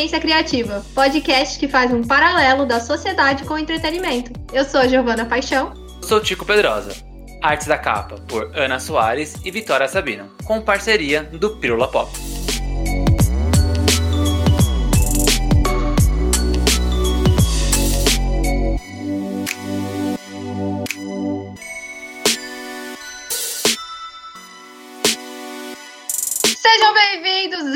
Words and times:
Divergência 0.00 0.20
Criativa, 0.20 0.82
podcast 0.94 1.58
que 1.58 1.68
faz 1.68 1.92
um 1.92 2.02
paralelo 2.02 2.64
da 2.64 2.80
sociedade 2.80 3.44
com 3.44 3.52
o 3.52 3.58
entretenimento. 3.58 4.32
Eu 4.50 4.64
sou 4.64 4.88
Giovana 4.88 5.26
Paixão. 5.26 5.74
Sou 6.00 6.20
Tico 6.20 6.46
Pedrosa. 6.46 6.96
Artes 7.42 7.66
da 7.66 7.76
capa 7.76 8.14
por 8.26 8.50
Ana 8.54 8.80
Soares 8.80 9.34
e 9.44 9.50
Vitória 9.50 9.86
Sabino, 9.88 10.30
com 10.44 10.62
parceria 10.62 11.24
do 11.24 11.50
Pirula 11.50 11.86
Pop. 11.86 12.10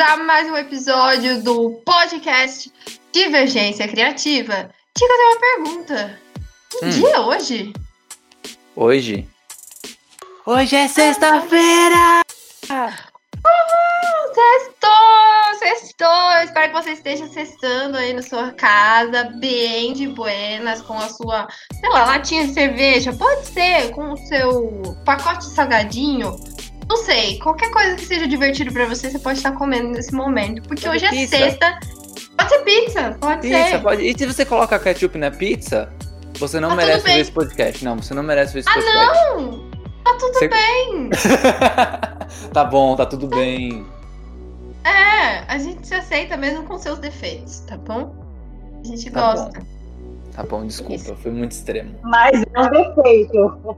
A 0.07 0.17
mais 0.19 0.51
um 0.51 0.57
episódio 0.57 1.43
do 1.43 1.81
podcast 1.85 2.71
Divergência 3.11 3.89
Criativa. 3.89 4.71
Tica, 4.95 5.15
tem 5.15 5.27
uma 5.27 5.41
pergunta. 5.41 6.21
Que 6.79 6.85
Hum. 6.85 6.89
dia 6.91 7.11
é 7.11 7.21
hoje? 7.21 7.73
Hoje. 8.77 9.29
Hoje 10.45 10.77
é 10.77 10.89
sexta-feira! 10.89 12.21
Sextou! 14.35 15.59
Sextou! 15.59 16.33
Espero 16.45 16.69
que 16.73 16.83
você 16.83 16.91
esteja 16.91 17.27
sextando 17.29 17.97
aí 17.97 18.13
na 18.13 18.21
sua 18.21 18.53
casa, 18.53 19.25
bem 19.41 19.95
de 19.95 20.09
buenas, 20.09 20.83
com 20.83 20.99
a 20.99 21.09
sua, 21.09 21.49
sei 21.81 21.89
lá, 21.89 22.05
latinha 22.05 22.47
de 22.47 22.53
cerveja. 22.53 23.11
Pode 23.15 23.47
ser 23.47 23.91
com 23.93 24.13
o 24.13 24.17
seu 24.19 24.83
pacote 25.07 25.47
de 25.47 25.55
salgadinho. 25.55 26.37
Não 26.89 26.97
sei, 26.99 27.39
qualquer 27.39 27.71
coisa 27.71 27.95
que 27.97 28.05
seja 28.07 28.27
divertido 28.27 28.73
pra 28.73 28.87
você, 28.87 29.11
você 29.11 29.19
pode 29.19 29.39
estar 29.39 29.53
comendo 29.53 29.89
nesse 29.89 30.13
momento. 30.15 30.63
Porque 30.63 30.85
Pode 30.87 30.97
hoje 30.97 31.07
é 31.07 31.11
pizza. 31.11 31.37
sexta. 31.37 31.79
Pode 32.37 32.49
ser 32.51 32.59
pizza, 32.65 33.17
pode 33.21 33.41
Pizza, 33.43 33.69
ser. 33.71 33.81
pode... 33.83 34.03
E 34.03 34.19
se 34.19 34.27
você 34.27 34.45
coloca 34.45 34.79
ketchup 34.79 35.17
na 35.19 35.31
pizza, 35.31 35.89
você 36.39 36.59
não 36.61 36.71
Tá 36.71 36.77
merece 36.77 37.05
ver 37.05 37.19
esse 37.21 37.33
podcast. 37.33 37.85
Não, 37.85 37.97
você 37.97 38.13
não 38.15 38.23
merece 38.23 38.53
ver 38.55 38.61
esse 38.61 38.69
Ah, 38.69 38.75
podcast. 38.75 39.25
não! 39.37 39.71
Tá 40.05 40.15
tudo 40.19 40.35
Você- 40.35 40.49
bem. 40.49 41.11
tá 42.53 42.65
bom, 42.65 42.95
tá 42.97 43.07
tudo 43.07 43.27
bem. 43.29 43.87
É, 44.85 45.39
a 45.49 45.57
gente 45.59 45.87
se 45.87 45.95
aceita 45.95 46.37
mesmo 46.37 46.65
com 46.65 46.77
seus 46.77 46.99
defeitos, 46.99 47.61
tá 47.61 47.77
bom? 47.79 48.15
A 48.85 48.87
gente 48.87 49.11
Tá 49.11 49.21
gosta. 49.35 49.63
Tá 50.37 50.43
bom, 50.43 50.67
desculpa, 50.67 51.15
foi 51.17 51.31
muito 51.31 51.53
extremo. 51.53 51.95
Mas 52.03 52.43
é 52.55 52.61
um 52.61 52.71
defeito. 52.71 53.77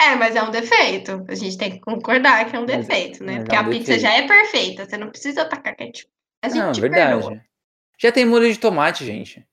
É, 0.00 0.14
mas 0.16 0.34
é 0.34 0.42
um 0.42 0.50
defeito. 0.50 1.24
A 1.28 1.34
gente 1.34 1.58
tem 1.58 1.72
que 1.72 1.80
concordar 1.80 2.48
que 2.48 2.56
é 2.56 2.58
um 2.58 2.64
defeito, 2.64 3.22
né? 3.22 3.32
mas 3.34 3.42
é 3.42 3.44
Porque 3.44 3.56
um 3.56 3.60
a 3.60 3.64
pizza 3.64 3.78
defeito. 3.92 4.00
já 4.00 4.12
é 4.14 4.26
perfeita, 4.26 4.86
você 4.86 4.96
não 4.96 5.10
precisa 5.10 5.44
tacar 5.44 5.76
ketchup. 5.76 6.10
A 6.42 6.48
gente 6.48 6.58
Não, 6.58 6.72
te 6.72 6.80
verdade. 6.80 7.20
perdoa. 7.22 7.40
Já 7.98 8.10
tem 8.10 8.24
molho 8.24 8.50
de 8.50 8.58
tomate, 8.58 9.04
gente. 9.04 9.46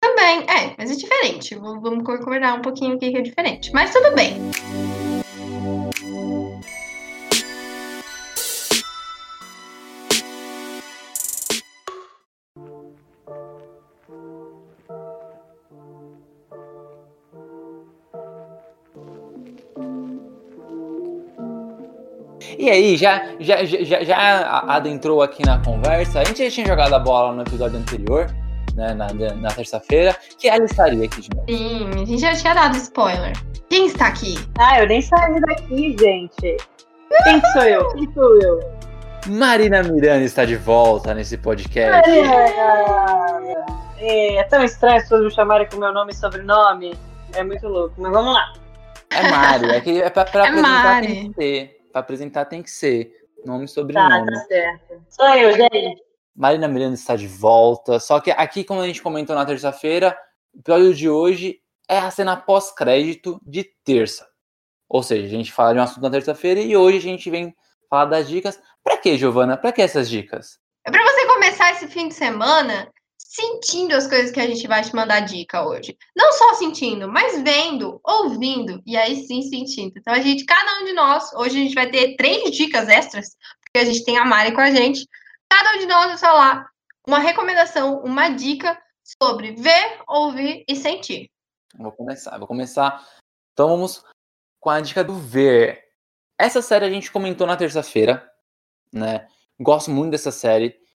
Também, 0.00 0.40
é, 0.48 0.74
mas 0.78 0.90
é 0.90 0.94
diferente. 0.94 1.54
Vamos 1.54 2.02
concordar 2.04 2.54
um 2.58 2.62
pouquinho 2.62 2.96
aqui 2.96 3.10
que 3.10 3.18
é 3.18 3.22
diferente. 3.22 3.70
Mas 3.72 3.92
tudo 3.92 4.14
bem. 4.14 4.36
E 22.66 22.70
aí, 22.70 22.96
já, 22.96 23.22
já, 23.38 23.64
já, 23.64 24.02
já- 24.02 24.64
adentrou 24.66 25.22
aqui 25.22 25.46
na 25.46 25.62
conversa? 25.62 26.18
A 26.18 26.24
gente 26.24 26.42
já 26.44 26.50
tinha 26.50 26.66
jogado 26.66 26.92
a 26.94 26.98
bola 26.98 27.32
no 27.32 27.42
episódio 27.42 27.78
anterior, 27.78 28.26
né, 28.74 28.92
na, 28.92 29.06
na 29.36 29.48
terça-feira, 29.52 30.16
que 30.36 30.48
ela 30.48 30.64
estaria 30.64 31.04
aqui 31.04 31.20
de 31.20 31.28
novo. 31.32 31.46
Sim, 31.48 31.88
a 31.94 32.04
gente 32.04 32.18
já 32.20 32.34
tinha 32.34 32.54
dado 32.54 32.76
spoiler. 32.76 33.34
Quem 33.70 33.86
está 33.86 34.08
aqui? 34.08 34.34
Ah, 34.58 34.80
eu 34.80 34.88
nem 34.88 35.00
saí 35.00 35.40
daqui, 35.42 35.96
gente. 35.96 36.56
Quem 37.22 37.40
que 37.40 37.46
sou 37.52 37.62
eu? 37.62 37.88
Quem 37.90 38.12
sou 38.12 38.42
eu? 38.42 38.60
Marina 39.28 39.84
Miranda 39.84 40.24
está 40.24 40.44
de 40.44 40.56
volta 40.56 41.14
nesse 41.14 41.38
podcast. 41.38 42.10
É, 43.98 44.36
é 44.38 44.42
tão 44.44 44.64
estranho 44.64 44.96
as 44.96 45.02
pessoas 45.04 45.22
me 45.22 45.30
chamarem 45.30 45.68
com 45.70 45.76
meu 45.78 45.92
nome 45.92 46.10
e 46.10 46.16
sobrenome. 46.16 46.94
É 47.32 47.44
muito 47.44 47.68
louco, 47.68 47.94
mas 47.98 48.10
vamos 48.10 48.34
lá. 48.34 48.52
É 49.10 49.22
Mari, 49.30 49.70
é 49.70 49.80
que 49.80 50.02
é 50.02 50.10
pra, 50.10 50.24
pra 50.24 50.46
É 50.46 50.48
apresentar 50.48 50.82
Mari. 50.82 51.06
tem 51.06 51.32
que 51.32 51.34
ser. 51.40 51.75
Pra 51.96 52.02
apresentar 52.02 52.44
tem 52.44 52.62
que 52.62 52.70
ser. 52.70 53.10
Nome 53.42 53.64
e 53.64 53.68
Tá, 53.68 53.72
sobrenome. 53.72 54.30
tá 54.30 54.40
certo. 54.40 55.02
Sou 55.08 55.26
eu, 55.28 55.50
gente. 55.56 56.02
Marina 56.34 56.68
Miranda 56.68 56.92
está 56.94 57.16
de 57.16 57.26
volta. 57.26 57.98
Só 57.98 58.20
que 58.20 58.30
aqui, 58.32 58.64
como 58.64 58.82
a 58.82 58.86
gente 58.86 59.00
comentou 59.00 59.34
na 59.34 59.46
terça-feira, 59.46 60.14
o 60.54 60.58
episódio 60.58 60.94
de 60.94 61.08
hoje 61.08 61.58
é 61.88 61.96
a 61.96 62.10
cena 62.10 62.36
pós-crédito 62.36 63.40
de 63.46 63.64
terça. 63.82 64.28
Ou 64.86 65.02
seja, 65.02 65.24
a 65.24 65.30
gente 65.30 65.50
fala 65.50 65.72
de 65.72 65.78
um 65.80 65.82
assunto 65.84 66.02
na 66.02 66.10
terça-feira 66.10 66.60
e 66.60 66.76
hoje 66.76 66.98
a 66.98 67.00
gente 67.00 67.30
vem 67.30 67.56
falar 67.88 68.04
das 68.04 68.28
dicas. 68.28 68.60
Pra 68.84 68.98
quê, 68.98 69.16
Giovana? 69.16 69.56
Pra 69.56 69.72
que 69.72 69.80
essas 69.80 70.06
dicas? 70.10 70.58
É 70.86 70.90
pra 70.90 71.02
você 71.02 71.26
começar 71.26 71.72
esse 71.72 71.88
fim 71.88 72.08
de 72.08 72.14
semana 72.14 72.92
sentindo 73.36 73.94
as 73.94 74.06
coisas 74.06 74.30
que 74.30 74.40
a 74.40 74.46
gente 74.46 74.66
vai 74.66 74.82
te 74.82 74.94
mandar 74.94 75.20
dica 75.20 75.62
hoje. 75.62 75.96
Não 76.16 76.32
só 76.32 76.54
sentindo, 76.54 77.06
mas 77.06 77.42
vendo, 77.42 78.00
ouvindo 78.02 78.82
e 78.86 78.96
aí 78.96 79.26
sim 79.26 79.42
sentindo. 79.42 79.92
Então 79.98 80.14
a 80.14 80.20
gente, 80.20 80.46
cada 80.46 80.80
um 80.80 80.84
de 80.86 80.94
nós, 80.94 81.32
hoje 81.34 81.58
a 81.58 81.62
gente 81.62 81.74
vai 81.74 81.90
ter 81.90 82.16
três 82.16 82.50
dicas 82.50 82.88
extras, 82.88 83.36
porque 83.60 83.78
a 83.78 83.84
gente 83.84 84.04
tem 84.04 84.16
a 84.16 84.24
Mari 84.24 84.54
com 84.54 84.62
a 84.62 84.70
gente. 84.70 85.06
Cada 85.50 85.76
um 85.76 85.78
de 85.78 85.86
nós 85.86 86.06
vai 86.06 86.18
falar 86.18 86.66
uma 87.06 87.18
recomendação, 87.18 88.00
uma 88.00 88.30
dica 88.30 88.80
sobre 89.22 89.52
ver, 89.52 90.00
ouvir 90.08 90.64
e 90.66 90.74
sentir. 90.74 91.30
Vou 91.76 91.92
começar, 91.92 92.38
vou 92.38 92.48
começar. 92.48 93.06
Então 93.52 93.68
vamos 93.68 94.02
com 94.58 94.70
a 94.70 94.80
dica 94.80 95.04
do 95.04 95.14
ver. 95.14 95.84
Essa 96.38 96.62
série 96.62 96.86
a 96.86 96.90
gente 96.90 97.12
comentou 97.12 97.46
na 97.46 97.56
terça-feira, 97.56 98.26
né? 98.90 99.28
Gosto 99.60 99.90
muito 99.90 100.12
dessa 100.12 100.32
série. 100.32 100.85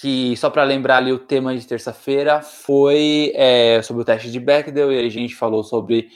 Que, 0.00 0.36
só 0.36 0.48
para 0.50 0.62
lembrar 0.64 0.98
ali, 0.98 1.12
o 1.12 1.18
tema 1.18 1.56
de 1.56 1.66
terça-feira 1.66 2.40
foi 2.42 3.32
é, 3.34 3.82
sobre 3.82 4.02
o 4.02 4.04
teste 4.04 4.30
de 4.30 4.38
Bechdel, 4.38 4.92
e 4.92 5.06
a 5.06 5.08
gente 5.08 5.34
falou 5.34 5.64
sobre 5.64 6.08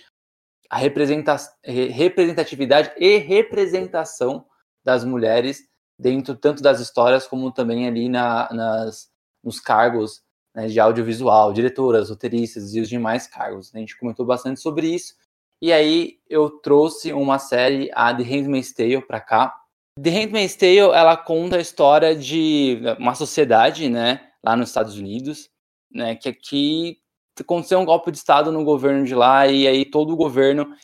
a 0.70 0.78
representa 0.78 1.36
re- 1.64 1.88
representatividade 1.88 2.92
e 2.96 3.16
representação 3.18 4.46
das 4.84 5.04
mulheres 5.04 5.62
dentro 5.98 6.34
tanto 6.34 6.62
das 6.62 6.80
histórias 6.80 7.26
como 7.26 7.52
também 7.52 7.86
ali 7.86 8.08
na, 8.08 8.48
nas, 8.52 9.08
nos 9.42 9.60
cargos 9.60 10.22
né, 10.54 10.66
de 10.66 10.80
audiovisual, 10.80 11.52
diretoras, 11.52 12.08
roteiristas 12.10 12.74
e 12.74 12.80
os 12.80 12.88
demais 12.88 13.26
cargos. 13.26 13.72
né? 13.72 13.78
A 13.78 13.80
gente 13.80 13.98
comentou 13.98 14.24
bastante 14.26 14.60
sobre 14.60 14.88
isso. 14.88 15.14
E 15.60 15.72
aí 15.72 16.18
eu 16.28 16.50
trouxe 16.50 17.12
uma 17.12 17.38
série, 17.38 17.90
a 17.94 18.12
The 18.14 18.22
Handmaid's 18.22 18.72
Tale, 18.72 19.00
para 19.02 19.20
cá. 19.20 19.54
The 20.00 20.10
Handmaid's 20.10 20.56
Tale, 20.56 20.78
ela 20.78 21.16
conta 21.16 21.56
a 21.56 21.60
história 21.60 22.16
de 22.16 22.80
uma 22.98 23.14
sociedade, 23.14 23.88
né, 23.90 24.32
lá 24.42 24.56
nos 24.56 24.70
Estados 24.70 24.96
Unidos, 24.96 25.50
né, 25.90 26.16
que 26.16 26.28
aqui 26.28 26.98
aconteceu 27.38 27.78
um 27.78 27.84
golpe 27.84 28.10
de 28.10 28.18
estado 28.18 28.50
no 28.50 28.64
governo 28.64 29.04
de 29.04 29.14
lá 29.14 29.46
e 29.46 29.66
aí 29.66 29.84
todo 29.84 30.12
o 30.12 30.16
governo 30.16 30.74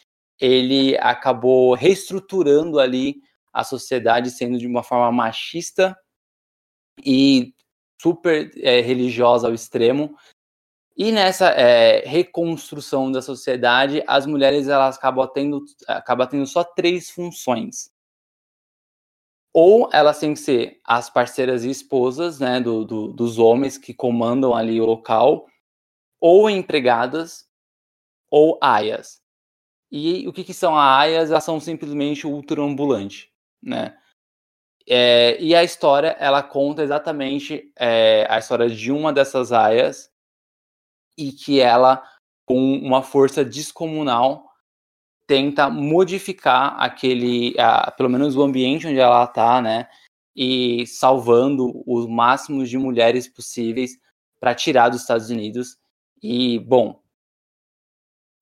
ele 0.41 0.97
acabou 0.99 1.75
reestruturando 1.75 2.79
ali 2.79 3.23
a 3.53 3.65
sociedade 3.65 4.31
sendo 4.31 4.59
de 4.59 4.67
uma 4.67 4.83
forma 4.83 5.11
machista 5.11 5.97
e 7.05 7.55
super 8.01 8.51
é, 8.57 8.81
religiosa 8.81 9.49
ao 9.49 9.55
extremo. 9.55 10.15
E 10.97 11.13
nessa 11.13 11.51
é, 11.51 12.07
reconstrução 12.07 13.11
da 13.11 13.23
sociedade, 13.23 14.03
as 14.07 14.27
mulheres 14.27 14.69
elas 14.69 14.97
acabam 14.97 15.29
tendo, 15.33 15.65
acabam 15.87 16.27
tendo 16.27 16.47
só 16.47 16.63
três 16.63 17.11
funções. 17.11 17.91
Ou 19.61 19.91
elas 19.93 20.21
têm 20.21 20.35
que 20.35 20.39
ser 20.39 20.81
as 20.85 21.11
parceiras 21.11 21.65
e 21.65 21.71
esposas 21.71 22.39
né, 22.39 22.61
do, 22.61 22.85
do, 22.85 23.09
dos 23.09 23.41
homens 23.41 23.77
que 23.77 23.93
comandam 23.93 24.55
ali 24.55 24.81
o 24.81 24.85
local, 24.85 25.49
ou 26.21 26.49
empregadas, 26.49 27.45
ou 28.31 28.57
aias. 28.63 29.21
E 29.91 30.29
o 30.29 30.33
que, 30.33 30.45
que 30.45 30.55
são 30.55 30.79
aias? 30.79 31.33
Elas 31.33 31.43
são 31.43 31.59
simplesmente 31.59 32.25
o 32.25 32.37
útero 32.37 32.63
ambulante, 32.63 33.33
né? 33.61 33.99
É, 34.89 35.37
e 35.43 35.57
a 35.57 35.65
história, 35.65 36.17
ela 36.21 36.41
conta 36.41 36.85
exatamente 36.85 37.73
é, 37.77 38.29
a 38.31 38.39
história 38.39 38.71
de 38.71 38.93
uma 38.93 39.13
dessas 39.13 39.51
aias 39.51 40.09
e 41.19 41.33
que 41.33 41.59
ela, 41.59 42.09
com 42.47 42.75
uma 42.75 43.03
força 43.03 43.45
descomunal, 43.45 44.48
tenta 45.29 45.69
modificar 45.69 46.75
aquele, 46.81 47.55
a, 47.59 47.91
pelo 47.91 48.09
menos 48.09 48.35
o 48.35 48.43
ambiente 48.43 48.87
onde 48.87 48.99
ela 48.99 49.25
está, 49.25 49.61
né? 49.61 49.87
E 50.35 50.87
salvando 50.87 51.85
os 51.87 52.07
máximos 52.09 52.71
de 52.71 52.79
mulheres 52.79 53.29
possíveis 53.29 53.93
para 54.41 54.55
tirar 54.55 54.89
dos 54.89 55.03
Estados 55.03 55.29
Unidos. 55.29 55.77
E, 56.23 56.59
bom, 56.61 57.01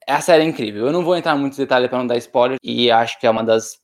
a 0.06 0.20
série 0.20 0.44
é 0.44 0.46
incrível. 0.46 0.86
Eu 0.86 0.92
não 0.92 1.04
vou 1.04 1.16
entrar 1.16 1.36
em 1.36 1.40
muitos 1.40 1.58
detalhes 1.58 1.88
para 1.88 1.98
não 1.98 2.06
dar 2.06 2.16
spoiler, 2.18 2.56
e 2.62 2.90
acho 2.90 3.18
que 3.18 3.26
é 3.26 3.30
uma 3.30 3.42
das 3.42 3.78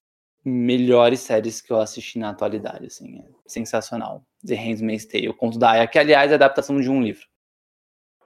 melhores 0.44 1.20
séries 1.20 1.60
que 1.60 1.72
eu 1.72 1.80
assisti 1.80 2.18
na 2.18 2.30
atualidade, 2.30 2.86
assim, 2.86 3.18
é 3.18 3.24
sensacional. 3.46 4.24
The 4.46 4.54
Handmaid's 4.54 5.06
Tale, 5.06 5.28
o 5.28 5.34
conto 5.34 5.58
da 5.58 5.72
Aya, 5.72 5.88
que 5.88 5.98
aliás 5.98 6.30
é 6.30 6.34
adaptação 6.34 6.80
de 6.80 6.88
um 6.88 7.02
livro. 7.02 7.26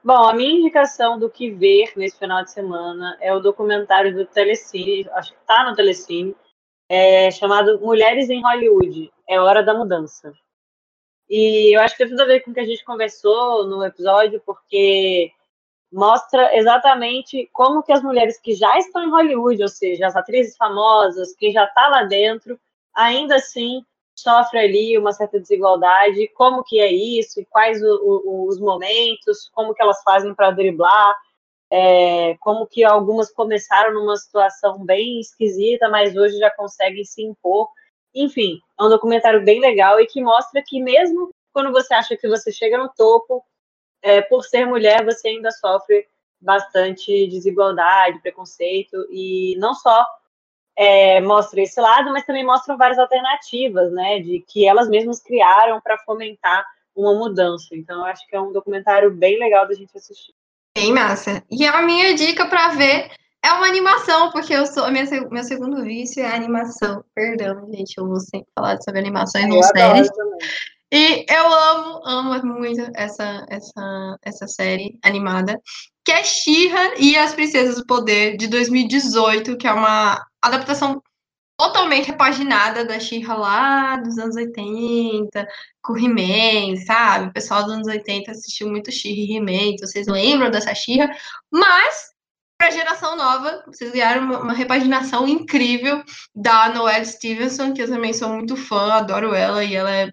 Bom, 0.07 0.29
a 0.29 0.33
minha 0.33 0.61
indicação 0.61 1.19
do 1.19 1.29
que 1.29 1.51
ver 1.51 1.93
nesse 1.97 2.17
final 2.17 2.45
de 2.45 2.53
semana 2.53 3.19
é 3.21 3.35
o 3.35 3.41
documentário 3.41 4.15
do 4.15 4.25
Telecine, 4.25 5.11
acho 5.11 5.33
que 5.33 5.39
tá 5.45 5.69
no 5.69 5.75
Telecine, 5.75 6.33
é, 6.89 7.29
chamado 7.33 7.81
Mulheres 7.81 8.31
em 8.31 8.41
Hollywood, 8.41 9.13
é 9.29 9.41
Hora 9.41 9.65
da 9.65 9.75
Mudança. 9.75 10.33
E 11.29 11.77
eu 11.77 11.81
acho 11.81 11.97
que 11.97 12.05
tem 12.05 12.11
tudo 12.11 12.23
a 12.23 12.27
ver 12.27 12.39
com 12.39 12.53
o 12.53 12.55
que 12.55 12.61
a 12.61 12.65
gente 12.65 12.85
conversou 12.85 13.67
no 13.67 13.85
episódio, 13.85 14.41
porque 14.47 15.33
mostra 15.93 16.57
exatamente 16.57 17.51
como 17.53 17.83
que 17.83 17.91
as 17.91 18.01
mulheres 18.01 18.39
que 18.39 18.55
já 18.55 18.79
estão 18.79 19.03
em 19.03 19.11
Hollywood, 19.11 19.61
ou 19.61 19.69
seja, 19.69 20.07
as 20.07 20.15
atrizes 20.15 20.57
famosas, 20.57 21.35
quem 21.35 21.51
já 21.51 21.65
está 21.65 21.89
lá 21.89 22.05
dentro, 22.05 22.57
ainda 22.95 23.35
assim 23.35 23.85
sofre 24.17 24.59
ali 24.59 24.99
uma 24.99 25.13
certa 25.13 25.39
desigualdade, 25.39 26.29
como 26.29 26.65
que 26.65 26.81
é 26.81 26.91
isso, 26.91 27.45
quais 27.51 27.83
o, 27.83 28.23
o, 28.25 28.49
os 28.49 28.59
momentos, 28.59 29.51
como 29.53 29.75
que 29.75 29.83
elas 29.83 30.03
fazem 30.03 30.35
para 30.35 30.51
driblar, 30.51 31.15
é, 31.71 32.37
como 32.41 32.67
que 32.67 32.83
algumas 32.83 33.31
começaram 33.31 33.93
numa 33.93 34.17
situação 34.17 34.85
bem 34.85 35.21
esquisita, 35.21 35.89
mas 35.89 36.17
hoje 36.17 36.39
já 36.39 36.51
conseguem 36.51 37.05
se 37.05 37.23
impor. 37.23 37.69
Enfim, 38.15 38.59
é 38.81 38.85
um 38.85 38.89
documentário 38.89 39.45
bem 39.45 39.61
legal 39.61 40.01
e 40.01 40.07
que 40.07 40.23
mostra 40.23 40.63
que 40.67 40.81
mesmo 40.81 41.31
quando 41.53 41.73
você 41.73 41.95
acha 41.95 42.17
que 42.17 42.29
você 42.29 42.53
chega 42.53 42.79
no 42.79 42.91
topo, 42.97 43.45
é, 44.03 44.23
por 44.23 44.45
ser 44.45 44.67
mulher, 44.67 45.05
você 45.05 45.29
ainda 45.29 45.51
sofre 45.51 46.07
bastante 46.41 47.27
desigualdade, 47.29 48.21
preconceito, 48.21 49.07
e 49.11 49.57
não 49.59 49.75
só 49.75 50.07
é, 50.77 51.21
mostra 51.21 51.61
esse 51.63 51.81
lado, 51.81 52.13
mas 52.13 52.25
também 52.25 52.45
mostram 52.45 52.77
várias 52.77 52.99
alternativas, 52.99 53.91
né, 53.93 54.21
de 54.21 54.45
que 54.47 54.67
elas 54.69 54.89
mesmas 54.89 55.21
criaram 55.23 55.81
para 55.81 55.99
fomentar 55.99 56.65
uma 56.95 57.15
mudança. 57.15 57.69
Então, 57.73 58.01
eu 58.01 58.05
acho 58.07 58.27
que 58.27 58.37
é 58.37 58.41
um 58.41 58.53
documentário 58.53 59.11
bem 59.11 59.39
legal 59.39 59.67
da 59.67 59.75
gente 59.75 59.97
assistir. 59.97 60.35
Bem 60.77 60.93
massa. 60.93 61.43
E 61.51 61.67
a 61.67 61.83
minha 61.83 62.15
dica 62.15 62.47
para 62.47 62.69
ver 62.69 63.11
é 63.43 63.53
uma 63.53 63.67
animação, 63.67 64.31
porque 64.31 64.53
eu 64.53 64.67
sou 64.67 64.91
minha, 64.91 65.05
meu 65.31 65.45
segundo 65.45 65.83
vício 65.83 66.23
é 66.23 66.35
animação. 66.35 67.05
Perdão, 67.15 67.67
gente, 67.73 67.95
eu 67.97 68.07
vou 68.07 68.21
sempre 68.21 68.49
falar 68.55 68.77
sobre 68.83 69.01
animações 69.01 69.47
não 69.47 69.63
séries. 69.63 70.09
E 70.93 71.25
eu 71.29 71.53
amo, 71.53 72.01
amo 72.05 72.59
muito 72.59 72.91
essa, 72.95 73.45
essa, 73.49 74.17
essa 74.23 74.47
série 74.47 74.99
animada, 75.03 75.61
que 76.05 76.13
é 76.13 76.23
She-Ra 76.23 76.95
e 76.99 77.17
as 77.17 77.35
Princesas 77.35 77.77
do 77.77 77.87
Poder, 77.87 78.37
de 78.37 78.47
2018, 78.47 79.57
que 79.57 79.67
é 79.67 79.73
uma 79.73 80.25
adaptação 80.47 81.03
totalmente 81.57 82.09
repaginada 82.09 82.85
da 82.85 83.01
She-Ra 83.01 83.35
lá 83.35 83.97
dos 83.97 84.19
anos 84.19 84.37
80, 84.37 85.49
com 85.83 85.97
He-Man, 85.97 86.77
sabe? 86.85 87.29
O 87.29 87.33
pessoal 87.33 87.65
dos 87.65 87.73
anos 87.73 87.87
80 87.89 88.31
assistiu 88.31 88.69
muito 88.69 88.93
She-Ra 88.93 89.17
e 89.17 89.37
He-Man, 89.37 89.73
então 89.73 89.89
vocês 89.89 90.07
lembram 90.07 90.51
dessa 90.51 90.75
She-Ra, 90.75 91.09
mas 91.51 92.15
para 92.59 92.69
a 92.69 92.71
geração 92.71 93.17
nova, 93.17 93.63
vocês 93.67 93.93
ganharam 93.93 94.25
uma, 94.25 94.39
uma, 94.41 94.53
repaginação 94.53 95.29
incrível 95.29 96.03
da 96.35 96.71
Noelle 96.71 97.05
Stevenson, 97.05 97.75
que 97.75 97.83
eu 97.83 97.89
também 97.89 98.13
sou 98.13 98.31
muito 98.31 98.57
fã, 98.57 98.95
adoro 98.95 99.35
ela, 99.35 99.63
e 99.63 99.75
ela 99.75 99.95
é 99.95 100.07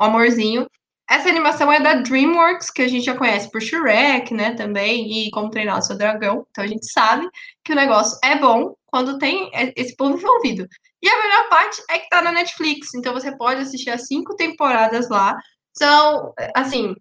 um 0.00 0.04
amorzinho. 0.04 0.66
Essa 1.08 1.28
animação 1.28 1.70
é 1.72 1.78
da 1.78 1.94
DreamWorks, 1.94 2.70
que 2.70 2.82
a 2.82 2.88
gente 2.88 3.04
já 3.04 3.16
conhece 3.16 3.50
por 3.50 3.60
Shrek, 3.60 4.32
né, 4.34 4.54
também, 4.54 5.26
e 5.26 5.30
Como 5.30 5.50
Treinar 5.50 5.78
o 5.78 5.82
Seu 5.82 5.96
Dragão. 5.96 6.46
Então 6.50 6.64
a 6.64 6.66
gente 6.66 6.90
sabe 6.90 7.28
que 7.64 7.72
o 7.72 7.76
negócio 7.76 8.18
é 8.24 8.36
bom 8.36 8.74
quando 8.92 9.18
tem 9.18 9.50
esse 9.74 9.96
povo 9.96 10.18
envolvido. 10.18 10.68
E 11.02 11.08
a 11.08 11.22
melhor 11.22 11.48
parte 11.48 11.82
é 11.90 11.98
que 11.98 12.08
tá 12.10 12.20
na 12.20 12.30
Netflix, 12.30 12.94
então 12.94 13.14
você 13.14 13.34
pode 13.36 13.62
assistir 13.62 13.90
as 13.90 14.06
cinco 14.06 14.36
temporadas 14.36 15.08
lá. 15.08 15.34
São, 15.74 16.34
assim, 16.54 16.94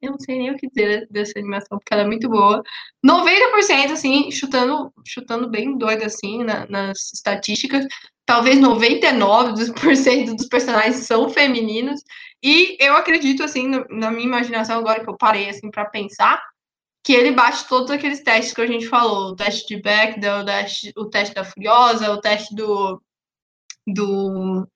eu 0.00 0.12
não 0.12 0.18
sei 0.20 0.38
nem 0.38 0.52
o 0.52 0.56
que 0.56 0.68
dizer 0.68 1.08
dessa 1.10 1.36
animação, 1.36 1.78
porque 1.78 1.92
ela 1.92 2.04
é 2.04 2.06
muito 2.06 2.28
boa. 2.28 2.62
90%, 3.04 3.90
assim, 3.90 4.30
chutando, 4.30 4.92
chutando 5.04 5.50
bem 5.50 5.76
doido, 5.76 6.04
assim, 6.04 6.44
na, 6.44 6.64
nas 6.68 7.12
estatísticas. 7.12 7.86
Talvez 8.24 8.60
99% 8.60 10.36
dos 10.36 10.46
personagens 10.46 11.06
são 11.06 11.28
femininos. 11.28 12.00
E 12.40 12.76
eu 12.80 12.96
acredito, 12.96 13.42
assim, 13.42 13.68
na 13.90 14.12
minha 14.12 14.26
imaginação, 14.26 14.78
agora 14.78 15.02
que 15.02 15.10
eu 15.10 15.16
parei, 15.16 15.48
assim, 15.50 15.70
para 15.70 15.86
pensar, 15.86 16.40
que 17.02 17.12
ele 17.12 17.32
bate 17.32 17.66
todos 17.68 17.90
aqueles 17.90 18.22
testes 18.22 18.54
que 18.54 18.60
a 18.60 18.66
gente 18.66 18.86
falou. 18.88 19.30
O 19.30 19.36
teste 19.36 19.74
de 19.74 19.82
Bechdel, 19.82 20.40
o 20.40 20.44
teste, 20.44 20.92
o 20.96 21.04
teste 21.06 21.34
da 21.34 21.44
Furiosa, 21.44 22.12
o 22.12 22.20
teste 22.20 22.54
do, 22.54 23.02
do 23.86 24.68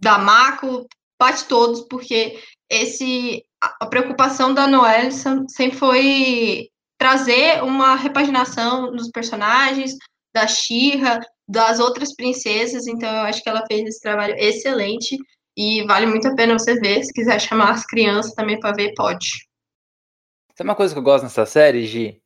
da 0.00 0.18
Mako, 0.18 0.86
bate 1.20 1.44
todos, 1.44 1.82
porque 1.82 2.42
esse 2.68 3.44
a 3.60 3.86
preocupação 3.86 4.52
da 4.52 4.66
Noelle 4.66 5.12
sempre 5.12 5.78
foi 5.78 6.68
trazer 6.98 7.62
uma 7.62 7.94
repaginação 7.94 8.90
dos 8.90 9.08
personagens, 9.10 9.96
da 10.34 10.48
Shira, 10.48 11.20
das 11.48 11.78
outras 11.78 12.14
princesas, 12.14 12.86
então 12.86 13.08
eu 13.08 13.22
acho 13.22 13.42
que 13.42 13.48
ela 13.48 13.64
fez 13.66 13.86
esse 13.86 14.00
trabalho 14.00 14.34
excelente 14.36 15.16
e 15.56 15.84
vale 15.84 16.06
muito 16.06 16.26
a 16.26 16.34
pena 16.34 16.58
você 16.58 16.74
ver. 16.80 17.04
Se 17.04 17.12
quiser 17.12 17.40
chamar 17.40 17.70
as 17.70 17.84
crianças 17.84 18.32
também 18.34 18.58
para 18.58 18.74
ver, 18.74 18.94
pode. 18.96 19.28
Sabe 20.62 20.70
uma 20.70 20.76
coisa 20.76 20.94
que 20.94 20.98
eu 21.00 21.02
gosto 21.02 21.24
nessa 21.24 21.44
série, 21.44 21.84
Gi? 21.84 22.22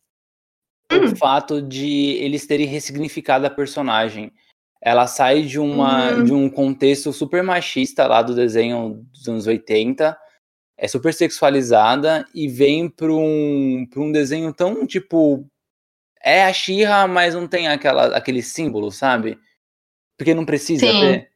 Hum. 0.92 1.06
O 1.06 1.16
fato 1.16 1.62
de 1.62 2.18
eles 2.20 2.46
terem 2.46 2.66
ressignificado 2.66 3.46
a 3.46 3.50
personagem. 3.50 4.30
Ela 4.78 5.06
sai 5.06 5.40
de, 5.40 5.58
uma, 5.58 6.12
hum. 6.12 6.24
de 6.24 6.34
um 6.34 6.50
contexto 6.50 7.14
super 7.14 7.42
machista 7.42 8.06
lá 8.06 8.20
do 8.20 8.34
desenho 8.34 9.02
dos 9.10 9.26
anos 9.26 9.46
80, 9.46 10.14
é 10.76 10.86
super 10.86 11.14
sexualizada 11.14 12.26
e 12.34 12.46
vem 12.46 12.90
para 12.90 13.10
um, 13.10 13.86
pra 13.90 14.02
um 14.02 14.12
desenho 14.12 14.52
tão 14.52 14.86
tipo. 14.86 15.48
É 16.22 16.44
a 16.44 16.52
Xirra, 16.52 17.08
mas 17.08 17.34
não 17.34 17.48
tem 17.48 17.68
aquela, 17.68 18.14
aquele 18.14 18.42
símbolo, 18.42 18.92
sabe? 18.92 19.38
Porque 20.18 20.34
não 20.34 20.44
precisa 20.44 20.86
Sim. 20.86 21.00
ter. 21.00 21.30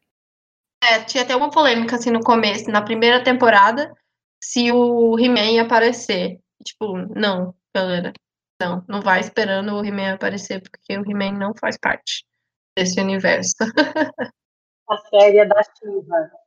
É, 0.85 1.03
tinha 1.05 1.23
até 1.23 1.35
uma 1.35 1.49
polêmica 1.49 1.97
assim 1.97 2.11
no 2.11 2.21
começo, 2.21 2.71
na 2.71 2.83
primeira 2.83 3.25
temporada, 3.25 3.91
se 4.39 4.71
o 4.71 5.19
He-Man 5.19 5.53
ia 5.53 5.63
aparecer. 5.63 6.39
Tipo, 6.65 6.97
não, 7.19 7.55
galera. 7.75 8.13
Não, 8.61 8.85
não 8.87 9.01
vai 9.01 9.21
esperando 9.21 9.75
o 9.75 9.85
He-Man 9.85 10.15
aparecer, 10.15 10.61
porque 10.61 10.99
o 10.99 11.11
He-Man 11.11 11.39
não 11.39 11.55
faz 11.59 11.79
parte 11.79 12.27
desse 12.77 13.01
universo. 13.01 13.55
A 14.89 14.97
série 15.09 15.39
é 15.39 15.47
da 15.47 15.63
Shiva. 15.63 16.31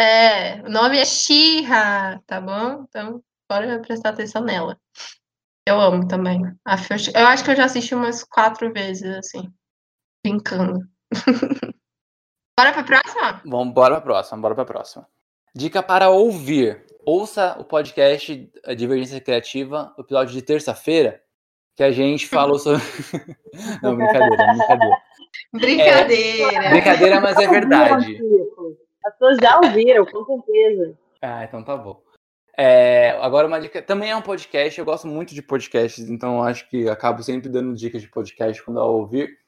É, 0.00 0.62
o 0.62 0.70
nome 0.70 0.98
é 0.98 1.04
Shira, 1.04 2.18
tá 2.26 2.40
bom? 2.40 2.84
Então, 2.88 3.22
bora 3.48 3.78
prestar 3.82 4.08
atenção 4.08 4.42
nela. 4.42 4.80
Eu 5.68 5.78
amo 5.78 6.08
também. 6.08 6.40
Eu 6.42 7.26
acho 7.26 7.44
que 7.44 7.50
eu 7.50 7.56
já 7.56 7.66
assisti 7.66 7.94
umas 7.94 8.24
quatro 8.24 8.72
vezes, 8.72 9.04
assim, 9.18 9.52
brincando. 10.24 10.80
bora 12.58 12.72
pra 12.72 12.82
próxima? 12.82 13.42
Vamos, 13.44 13.74
bora 13.74 13.96
pra 13.96 14.00
próxima, 14.00 14.40
bora 14.40 14.54
pra 14.54 14.64
próxima. 14.64 15.06
Dica 15.54 15.82
para 15.82 16.10
ouvir. 16.10 16.84
Ouça 17.04 17.56
o 17.58 17.64
podcast 17.64 18.52
Divergência 18.76 19.20
Criativa, 19.20 19.92
o 19.98 20.02
episódio 20.02 20.32
de 20.32 20.42
terça-feira, 20.42 21.20
que 21.74 21.82
a 21.82 21.90
gente 21.90 22.28
falou 22.28 22.56
sobre. 22.58 22.80
Não, 23.82 23.96
brincadeira, 23.96 24.46
brincadeira. 24.46 24.96
Brincadeira. 25.52 26.66
É, 26.66 26.70
brincadeira, 26.70 27.20
mas 27.20 27.36
é 27.36 27.48
verdade. 27.48 28.20
As 29.04 29.12
pessoas 29.12 29.38
já 29.42 29.58
ouviram, 29.58 30.04
com 30.04 30.24
certeza. 30.24 30.98
Ah, 31.20 31.44
então 31.44 31.64
tá 31.64 31.76
bom. 31.76 32.00
É, 32.56 33.10
agora 33.20 33.48
uma 33.48 33.60
dica. 33.60 33.82
Também 33.82 34.10
é 34.10 34.16
um 34.16 34.22
podcast, 34.22 34.78
eu 34.78 34.84
gosto 34.84 35.08
muito 35.08 35.34
de 35.34 35.42
podcasts, 35.42 36.08
então 36.08 36.42
acho 36.42 36.68
que 36.68 36.88
acabo 36.88 37.22
sempre 37.22 37.48
dando 37.48 37.74
dicas 37.74 38.02
de 38.02 38.08
podcast 38.08 38.62
quando 38.62 38.78
eu 38.78 38.86
ouvir. 38.86 39.38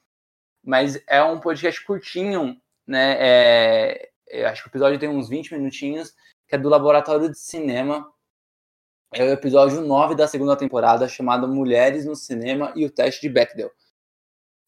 Mas 0.63 1.01
é 1.07 1.23
um 1.23 1.39
podcast 1.39 1.83
curtinho, 1.85 2.57
né? 2.87 3.15
É, 3.19 4.09
acho 4.45 4.63
que 4.63 4.69
o 4.69 4.71
episódio 4.71 4.99
tem 4.99 5.09
uns 5.09 5.29
20 5.29 5.53
minutinhos, 5.53 6.13
que 6.47 6.55
é 6.55 6.57
do 6.57 6.69
Laboratório 6.69 7.29
de 7.29 7.37
Cinema. 7.37 8.11
É 9.13 9.23
o 9.23 9.29
episódio 9.29 9.81
9 9.81 10.15
da 10.15 10.27
segunda 10.27 10.55
temporada, 10.55 11.07
chamado 11.07 11.47
Mulheres 11.47 12.05
no 12.05 12.15
Cinema 12.15 12.73
e 12.75 12.85
o 12.85 12.89
Teste 12.89 13.21
de 13.21 13.29
Bechdel. 13.29 13.71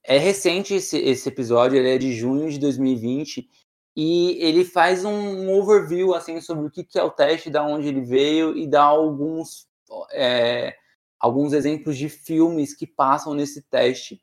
É 0.03 0.17
recente 0.17 0.75
esse, 0.75 0.97
esse 0.97 1.27
episódio, 1.27 1.79
ele 1.79 1.89
é 1.89 1.97
de 1.97 2.13
junho 2.13 2.49
de 2.49 2.59
2020 2.59 3.49
e 3.95 4.37
ele 4.39 4.63
faz 4.63 5.03
um 5.03 5.51
overview 5.51 6.13
assim 6.13 6.39
sobre 6.41 6.67
o 6.67 6.69
que, 6.69 6.83
que 6.83 6.99
é 6.99 7.03
o 7.03 7.09
teste, 7.09 7.49
da 7.49 7.65
onde 7.65 7.87
ele 7.87 8.01
veio 8.01 8.55
e 8.55 8.67
dá 8.67 8.83
alguns 8.83 9.67
é, 10.11 10.75
alguns 11.19 11.53
exemplos 11.53 11.97
de 11.97 12.09
filmes 12.09 12.75
que 12.75 12.85
passam 12.85 13.33
nesse 13.33 13.63
teste. 13.63 14.21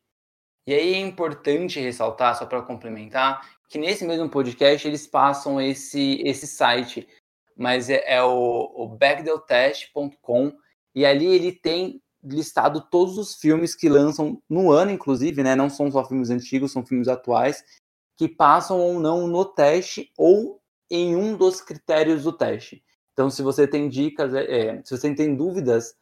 E 0.67 0.73
aí 0.73 0.95
é 0.95 1.01
importante 1.01 1.81
ressaltar, 1.81 2.37
só 2.39 2.47
para 2.47 2.63
complementar, 2.63 3.41
que 3.73 3.79
nesse 3.79 4.05
mesmo 4.05 4.29
podcast 4.29 4.87
eles 4.87 5.07
passam 5.07 5.59
esse 5.59 6.21
esse 6.27 6.47
site, 6.47 7.09
mas 7.57 7.89
é, 7.89 8.03
é 8.05 8.23
o, 8.23 8.71
o 8.77 8.87
backdeltest.com 8.87 10.53
e 10.95 11.07
ali 11.07 11.25
ele 11.25 11.53
tem 11.53 12.03
listado 12.23 12.87
todos 12.91 13.17
os 13.17 13.35
filmes 13.35 13.75
que 13.75 13.89
lançam 13.89 14.39
no 14.47 14.71
ano, 14.71 14.91
inclusive, 14.91 15.43
né? 15.43 15.57
Não 15.57 15.71
são 15.71 15.91
só 15.91 16.05
filmes 16.05 16.29
antigos, 16.29 16.71
são 16.71 16.85
filmes 16.85 17.09
atuais 17.09 17.65
que 18.15 18.29
passam 18.29 18.79
ou 18.79 19.01
não 19.01 19.27
no 19.27 19.43
teste 19.43 20.13
ou 20.19 20.61
em 20.91 21.17
um 21.17 21.35
dos 21.35 21.63
critérios 21.63 22.25
do 22.25 22.33
teste. 22.33 22.85
Então, 23.15 23.31
se 23.31 23.41
você 23.41 23.67
tem 23.67 23.89
dicas, 23.89 24.35
é, 24.35 24.45
é, 24.45 24.83
se 24.85 24.95
você 24.95 25.15
tem 25.15 25.35
dúvidas 25.35 25.95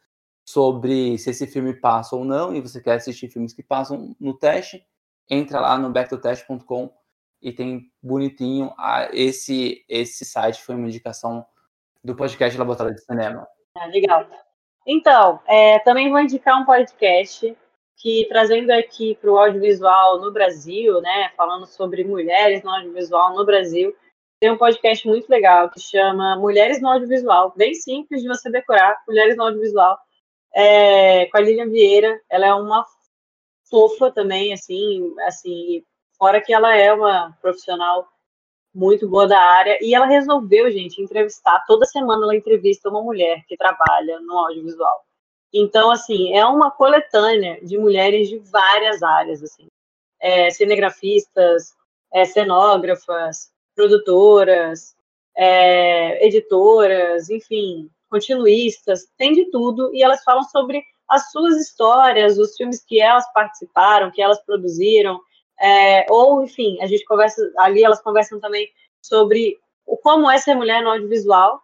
sobre 0.45 1.17
se 1.17 1.29
esse 1.29 1.47
filme 1.47 1.73
passa 1.73 2.17
ou 2.17 2.25
não 2.25 2.53
e 2.53 2.59
você 2.59 2.81
quer 2.81 2.95
assistir 2.95 3.29
filmes 3.29 3.53
que 3.53 3.63
passam 3.63 4.13
no 4.19 4.37
teste, 4.37 4.85
entra 5.29 5.61
lá 5.61 5.77
no 5.77 5.89
backtotest.com 5.89 7.00
e 7.41 7.51
tem 7.51 7.91
bonitinho 8.01 8.73
a, 8.77 9.09
esse 9.13 9.83
esse 9.89 10.23
site 10.25 10.61
foi 10.61 10.75
uma 10.75 10.87
indicação 10.87 11.45
do 12.03 12.15
podcast 12.15 12.57
Laboratório 12.57 12.95
de 12.95 13.03
Cinema. 13.03 13.47
Ah, 13.75 13.85
legal. 13.85 14.27
Então, 14.85 15.39
é, 15.47 15.79
também 15.79 16.09
vou 16.09 16.19
indicar 16.19 16.59
um 16.59 16.65
podcast 16.65 17.55
que 17.97 18.25
trazendo 18.27 18.71
aqui 18.71 19.15
para 19.15 19.31
o 19.31 19.37
audiovisual 19.37 20.19
no 20.19 20.31
Brasil, 20.31 20.99
né, 21.01 21.29
falando 21.37 21.67
sobre 21.67 22.03
mulheres 22.03 22.63
no 22.63 22.71
audiovisual 22.71 23.35
no 23.35 23.45
Brasil, 23.45 23.95
tem 24.41 24.49
um 24.49 24.57
podcast 24.57 25.07
muito 25.07 25.29
legal 25.29 25.69
que 25.69 25.79
chama 25.79 26.35
Mulheres 26.35 26.81
no 26.81 26.89
Audiovisual, 26.89 27.53
bem 27.55 27.75
simples 27.75 28.23
de 28.23 28.27
você 28.27 28.49
decorar, 28.49 28.99
Mulheres 29.07 29.37
no 29.37 29.43
Audiovisual, 29.43 29.99
é, 30.55 31.27
com 31.27 31.37
a 31.37 31.41
Lilian 31.41 31.69
Vieira. 31.69 32.19
Ela 32.27 32.47
é 32.47 32.53
uma 32.55 32.83
fofa 33.69 34.11
também, 34.11 34.51
assim, 34.51 35.13
assim, 35.27 35.83
fora 36.21 36.39
que 36.39 36.53
ela 36.53 36.75
é 36.77 36.93
uma 36.93 37.35
profissional 37.41 38.07
muito 38.71 39.09
boa 39.09 39.27
da 39.27 39.39
área, 39.39 39.79
e 39.81 39.95
ela 39.95 40.05
resolveu, 40.05 40.71
gente, 40.71 41.01
entrevistar, 41.01 41.63
toda 41.65 41.83
semana 41.87 42.25
ela 42.25 42.35
entrevista 42.35 42.89
uma 42.89 43.01
mulher 43.01 43.43
que 43.47 43.57
trabalha 43.57 44.19
no 44.19 44.37
audiovisual. 44.37 45.03
Então, 45.51 45.89
assim, 45.89 46.37
é 46.37 46.45
uma 46.45 46.69
coletânea 46.69 47.59
de 47.65 47.75
mulheres 47.75 48.29
de 48.29 48.37
várias 48.37 49.01
áreas, 49.01 49.41
assim, 49.41 49.65
é, 50.21 50.51
cinegrafistas, 50.51 51.73
é, 52.13 52.23
cenógrafas, 52.23 53.51
produtoras, 53.75 54.95
é, 55.35 56.23
editoras, 56.23 57.31
enfim, 57.31 57.89
continuistas, 58.11 59.07
tem 59.17 59.33
de 59.33 59.49
tudo, 59.49 59.89
e 59.91 60.03
elas 60.03 60.23
falam 60.23 60.43
sobre 60.43 60.83
as 61.09 61.31
suas 61.31 61.57
histórias, 61.57 62.37
os 62.37 62.55
filmes 62.55 62.85
que 62.85 63.01
elas 63.01 63.25
participaram, 63.33 64.11
que 64.11 64.21
elas 64.21 64.39
produziram, 64.45 65.19
é, 65.59 66.05
ou, 66.09 66.43
enfim, 66.43 66.81
a 66.81 66.87
gente 66.87 67.05
conversa, 67.05 67.41
ali 67.57 67.83
elas 67.83 68.01
conversam 68.01 68.39
também 68.39 68.69
sobre 69.01 69.59
o, 69.85 69.97
como 69.97 70.29
é 70.29 70.37
ser 70.37 70.55
mulher 70.55 70.81
no 70.81 70.89
audiovisual. 70.89 71.61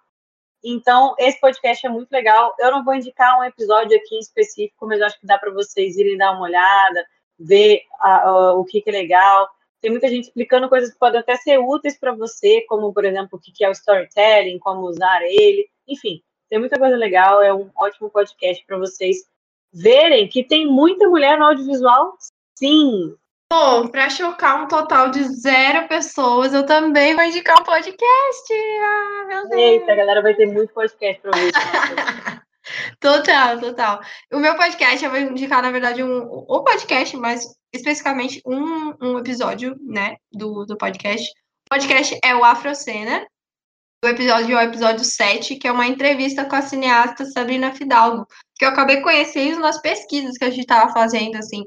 Então, 0.64 1.16
esse 1.20 1.40
podcast 1.40 1.86
é 1.86 1.90
muito 1.90 2.12
legal. 2.12 2.54
Eu 2.60 2.72
não 2.72 2.84
vou 2.84 2.96
indicar 2.96 3.40
um 3.40 3.44
episódio 3.44 3.98
aqui 3.98 4.16
em 4.16 4.20
específico, 4.20 4.88
mas 4.88 5.02
acho 5.02 5.20
que 5.20 5.26
dá 5.28 5.38
para 5.38 5.52
vocês 5.52 5.98
irem 5.98 6.18
dar 6.18 6.32
uma 6.32 6.44
olhada, 6.44 7.06
ver 7.40 7.84
a, 8.00 8.30
a, 8.30 8.54
o 8.54 8.66
que, 8.66 8.82
que 8.82 8.90
é 8.90 8.94
legal. 8.94 9.48
Tem 9.80 9.92
muita 9.92 10.08
gente 10.08 10.26
explicando 10.26 10.68
coisas 10.68 10.92
que 10.92 11.00
podem 11.00 11.20
até 11.20 11.36
ser 11.36 11.60
úteis 11.60 11.98
para 11.98 12.14
você, 12.14 12.62
como, 12.68 12.92
por 12.92 13.06
exemplo, 13.06 13.38
o 13.38 13.40
que, 13.40 13.52
que 13.52 13.64
é 13.64 13.70
o 13.70 13.72
storytelling, 13.72 14.60
como 14.60 14.88
usar 14.88 15.22
ele. 15.24 15.70
Enfim, 15.88 16.22
tem 16.50 16.60
muita 16.60 16.80
coisa 16.80 16.98
legal. 16.98 17.42
É 17.42 17.54
um 17.54 17.70
ótimo 17.76 18.10
podcast 18.10 18.66
para 18.66 18.78
vocês 18.78 19.18
verem 19.72 20.28
que 20.28 20.44
tem 20.44 20.66
muita 20.66 21.08
mulher 21.08 21.38
no 21.38 21.46
audiovisual, 21.46 22.18
sim. 22.58 23.16
Bom, 23.52 23.88
para 23.88 24.10
chocar 24.10 24.62
um 24.62 24.68
total 24.68 25.10
de 25.10 25.24
zero 25.24 25.88
pessoas, 25.88 26.54
eu 26.54 26.66
também 26.66 27.16
vou 27.16 27.24
indicar 27.24 27.60
um 27.60 27.64
podcast. 27.64 28.54
Ah, 28.84 29.26
meu 29.26 29.48
Deus. 29.48 29.62
Eita, 29.62 29.94
a 29.94 29.96
galera 29.96 30.22
vai 30.22 30.36
ter 30.36 30.48
muito 30.48 30.74
podcast 30.74 31.22
para 31.22 31.32
ver. 31.32 31.52
total, 33.00 33.60
total. 33.60 34.02
O 34.34 34.40
meu 34.40 34.54
podcast, 34.58 35.04
eu 35.04 35.10
vou 35.10 35.20
indicar, 35.20 35.62
na 35.62 35.72
verdade, 35.72 36.04
um, 36.04 36.24
um 36.24 36.64
podcast, 36.64 37.16
mas 37.16 37.46
especificamente 37.74 38.42
um, 38.46 38.94
um 39.02 39.18
episódio, 39.18 39.78
né, 39.82 40.18
do, 40.30 40.66
do 40.66 40.78
podcast. 40.78 41.30
O 41.30 41.70
podcast 41.70 42.20
é 42.24 42.36
o 42.36 42.44
Afrocena. 42.44 43.26
O 44.04 44.08
episódio 44.10 44.58
é 44.58 44.66
o 44.66 44.68
episódio 44.68 45.06
7, 45.06 45.56
que 45.56 45.68
é 45.68 45.72
uma 45.72 45.88
entrevista 45.88 46.44
com 46.44 46.56
a 46.56 46.62
cineasta 46.62 47.26
Sabrina 47.26 47.74
Fidalgo, 47.74 48.28
que 48.58 48.66
eu 48.66 48.70
acabei 48.70 49.02
conhecendo 49.02 49.62
nas 49.62 49.82
pesquisas 49.82 50.38
que 50.38 50.44
a 50.46 50.50
gente 50.50 50.62
estava 50.62 50.92
fazendo, 50.92 51.38
assim, 51.38 51.64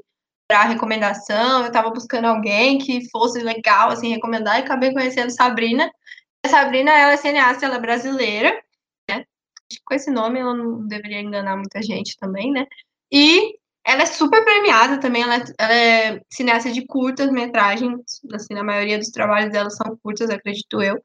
para 0.51 0.63
recomendação, 0.63 1.61
eu 1.61 1.67
estava 1.67 1.89
buscando 1.91 2.25
alguém 2.25 2.77
que 2.77 3.09
fosse 3.09 3.39
legal, 3.39 3.89
assim, 3.89 4.09
recomendar, 4.09 4.59
e 4.59 4.63
acabei 4.63 4.91
conhecendo 4.91 5.29
Sabrina. 5.29 5.89
A 6.45 6.49
Sabrina, 6.49 6.91
ela 6.91 7.13
é 7.13 7.17
cineasta, 7.17 7.65
ela 7.65 7.77
é 7.77 7.79
brasileira, 7.79 8.61
né? 9.09 9.23
Com 9.85 9.93
esse 9.93 10.11
nome, 10.11 10.39
ela 10.41 10.53
não 10.53 10.85
deveria 10.85 11.21
enganar 11.21 11.55
muita 11.55 11.81
gente 11.81 12.17
também, 12.17 12.51
né? 12.51 12.67
E 13.09 13.55
ela 13.85 14.01
é 14.01 14.05
super 14.05 14.43
premiada 14.43 14.99
também, 14.99 15.23
ela, 15.23 15.41
ela 15.57 15.73
é 15.73 16.21
cineasta 16.29 16.69
de 16.69 16.85
curtas 16.85 17.31
metragens, 17.31 18.01
assim, 18.33 18.53
a 18.53 18.63
maioria 18.63 18.99
dos 18.99 19.09
trabalhos 19.09 19.53
dela 19.53 19.69
são 19.69 19.97
curtas, 20.03 20.29
acredito 20.29 20.81
eu. 20.81 21.01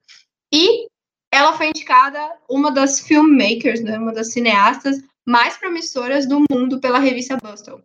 E 0.53 0.89
ela 1.33 1.53
foi 1.53 1.69
indicada 1.69 2.19
uma 2.51 2.73
das 2.73 2.99
filmmakers, 2.99 3.81
né, 3.81 3.97
uma 3.97 4.13
das 4.13 4.33
cineastas 4.33 4.97
mais 5.25 5.57
promissoras 5.57 6.27
do 6.27 6.43
mundo 6.51 6.81
pela 6.81 6.99
revista 6.99 7.37
Bustle 7.37 7.81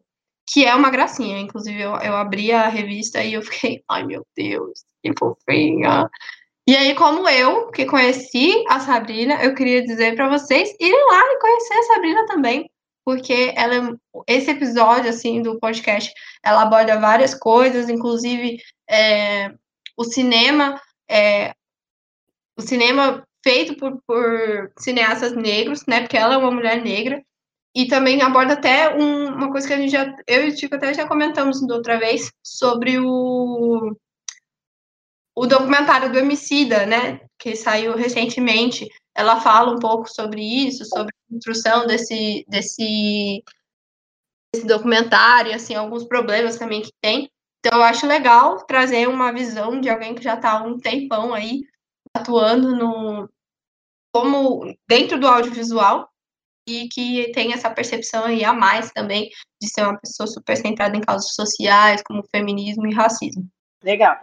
que 0.52 0.66
é 0.66 0.76
uma 0.76 0.90
gracinha. 0.90 1.40
Inclusive, 1.40 1.80
eu, 1.80 1.96
eu 1.98 2.16
abri 2.16 2.52
a 2.52 2.68
revista 2.68 3.24
e 3.24 3.34
eu 3.34 3.42
fiquei, 3.42 3.84
ai 3.90 4.04
meu 4.04 4.26
Deus, 4.36 4.84
que 5.02 5.12
fofinha. 5.18 6.10
E 6.68 6.76
aí, 6.76 6.94
como 6.96 7.28
eu, 7.28 7.72
que 7.72 7.86
conheci 7.86 8.64
a 8.70 8.80
Sabrina, 8.80 9.44
eu 9.44 9.56
queria 9.56 9.84
dizer 9.84 10.16
para 10.16 10.30
vocês 10.30 10.76
irem 10.80 11.08
lá 11.08 11.20
e 11.20 11.40
conhecer 11.40 11.74
a 11.74 11.84
Sabrina 11.84 12.26
também, 12.28 12.70
porque 13.04 13.52
ela, 13.56 13.98
esse 14.28 14.52
episódio 14.52 15.10
assim 15.10 15.42
do 15.42 15.60
podcast, 15.60 16.14
ela 16.44 16.62
aborda 16.62 17.00
várias 17.00 17.34
coisas, 17.34 17.90
inclusive 17.90 18.58
é, 18.88 19.52
o 19.98 20.04
cinema, 20.04 20.80
é, 21.10 21.56
o 22.56 22.62
cinema 22.62 23.26
feito 23.44 23.76
por, 23.76 24.00
por 24.06 24.72
cineastas 24.78 25.36
negros, 25.36 25.84
né? 25.88 26.02
Porque 26.02 26.18
ela 26.18 26.36
é 26.36 26.38
uma 26.38 26.52
mulher 26.52 26.82
negra 26.82 27.24
e 27.74 27.88
também 27.88 28.22
aborda 28.22 28.54
até 28.54 28.96
um, 28.96 29.28
uma 29.34 29.52
coisa 29.52 29.68
que 29.68 29.74
a 29.74 29.78
gente 29.78 29.92
já, 29.92 30.14
eu 30.28 30.46
e 30.46 30.50
o 30.50 30.56
Tico 30.56 30.76
até 30.76 30.94
já 30.94 31.08
comentamos 31.08 31.66
da 31.66 31.76
outra 31.76 31.98
vez, 31.98 32.32
sobre 32.44 33.00
o, 33.00 33.96
o 35.36 35.46
documentário 35.48 36.12
do 36.12 36.20
Emicida, 36.20 36.86
né, 36.86 37.22
que 37.40 37.56
saiu 37.56 37.96
recentemente. 37.96 38.88
Ela 39.16 39.40
fala 39.40 39.72
um 39.72 39.80
pouco 39.80 40.10
sobre 40.10 40.42
isso, 40.42 40.86
sobre 40.86 41.14
a 41.14 41.34
construção 41.34 41.88
desse, 41.88 42.46
desse, 42.48 43.44
desse 44.54 44.68
documentário, 44.68 45.56
assim, 45.56 45.74
alguns 45.74 46.04
problemas 46.04 46.58
também 46.58 46.82
que 46.82 46.92
tem. 47.02 47.30
Então, 47.60 47.80
eu 47.80 47.84
acho 47.84 48.08
legal 48.08 48.66
trazer 48.66 49.08
uma 49.08 49.32
visão 49.32 49.80
de 49.80 49.90
alguém 49.90 50.16
que 50.16 50.24
já 50.24 50.34
está 50.34 50.60
há 50.60 50.64
um 50.64 50.78
tempão 50.78 51.34
aí 51.34 51.62
atuando 52.14 52.76
no 52.76 53.30
como 54.14 54.76
dentro 54.90 55.18
do 55.18 55.28
audiovisual 55.28 56.11
e 56.68 56.88
que 56.90 57.32
tem 57.34 57.54
essa 57.54 57.70
percepção 57.70 58.26
aí 58.26 58.44
a 58.44 58.54
mais 58.54 58.92
também 58.92 59.30
de 59.62 59.70
ser 59.70 59.84
uma 59.84 59.98
pessoa 59.98 60.28
super 60.28 60.56
centrada 60.56 60.96
em 60.96 61.02
causas 61.02 61.34
sociais, 61.34 62.02
como 62.06 62.24
feminismo 62.30 62.88
e 62.88 62.94
racismo. 62.94 63.48
Legal. 63.84 64.16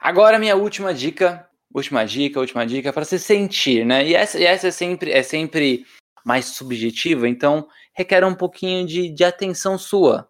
Agora 0.00 0.38
minha 0.38 0.56
última 0.56 0.92
dica, 0.92 1.48
última 1.74 2.04
dica, 2.04 2.40
última 2.40 2.66
dica 2.66 2.92
para 2.92 3.04
se 3.04 3.18
sentir, 3.18 3.84
né? 3.84 4.06
E 4.06 4.14
essa, 4.14 4.38
e 4.38 4.44
essa 4.44 4.68
é 4.68 4.70
sempre 4.70 5.10
é 5.10 5.22
sempre 5.22 5.86
mais 6.24 6.46
subjetiva, 6.46 7.28
então 7.28 7.68
requer 7.94 8.24
um 8.24 8.34
pouquinho 8.34 8.86
de, 8.86 9.08
de 9.08 9.24
atenção 9.24 9.78
sua, 9.78 10.28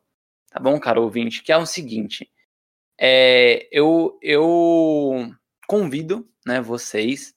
tá 0.50 0.61
bom, 0.61 0.78
caro 0.78 1.02
ouvinte? 1.02 1.42
Que 1.42 1.50
é 1.50 1.56
o 1.56 1.66
seguinte, 1.66 2.30
é, 2.99 3.66
eu 3.73 4.18
eu 4.23 5.32
convido, 5.66 6.28
né, 6.46 6.61
vocês 6.61 7.35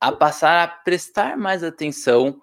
a 0.00 0.12
passar 0.12 0.62
a 0.62 0.68
prestar 0.68 1.36
mais 1.36 1.62
atenção 1.62 2.40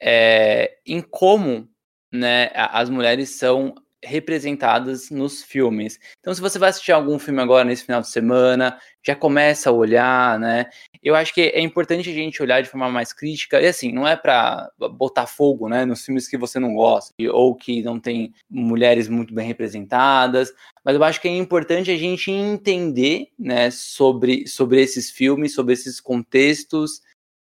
é, 0.00 0.78
em 0.86 1.00
como 1.00 1.68
né, 2.12 2.50
as 2.54 2.88
mulheres 2.88 3.30
são 3.30 3.74
representadas 4.06 5.10
nos 5.10 5.42
filmes. 5.42 5.98
Então, 6.20 6.32
se 6.32 6.40
você 6.40 6.58
vai 6.58 6.70
assistir 6.70 6.92
algum 6.92 7.18
filme 7.18 7.42
agora 7.42 7.64
nesse 7.64 7.84
final 7.84 8.00
de 8.00 8.08
semana, 8.08 8.78
já 9.04 9.14
começa 9.14 9.68
a 9.68 9.72
olhar, 9.72 10.38
né? 10.38 10.66
Eu 11.02 11.14
acho 11.14 11.34
que 11.34 11.40
é 11.40 11.60
importante 11.60 12.08
a 12.08 12.12
gente 12.12 12.42
olhar 12.42 12.62
de 12.62 12.68
forma 12.68 12.88
mais 12.88 13.12
crítica. 13.12 13.60
E 13.60 13.66
assim, 13.66 13.92
não 13.92 14.06
é 14.06 14.16
para 14.16 14.70
botar 14.92 15.26
fogo, 15.26 15.68
né, 15.68 15.84
nos 15.84 16.04
filmes 16.04 16.28
que 16.28 16.36
você 16.36 16.58
não 16.58 16.74
gosta 16.74 17.12
ou 17.32 17.54
que 17.54 17.82
não 17.82 17.98
tem 17.98 18.32
mulheres 18.48 19.08
muito 19.08 19.34
bem 19.34 19.46
representadas, 19.46 20.52
mas 20.84 20.94
eu 20.94 21.04
acho 21.04 21.20
que 21.20 21.28
é 21.28 21.36
importante 21.36 21.90
a 21.90 21.96
gente 21.96 22.30
entender, 22.30 23.28
né, 23.38 23.70
sobre 23.70 24.46
sobre 24.46 24.80
esses 24.80 25.10
filmes, 25.10 25.54
sobre 25.54 25.74
esses 25.74 26.00
contextos 26.00 27.00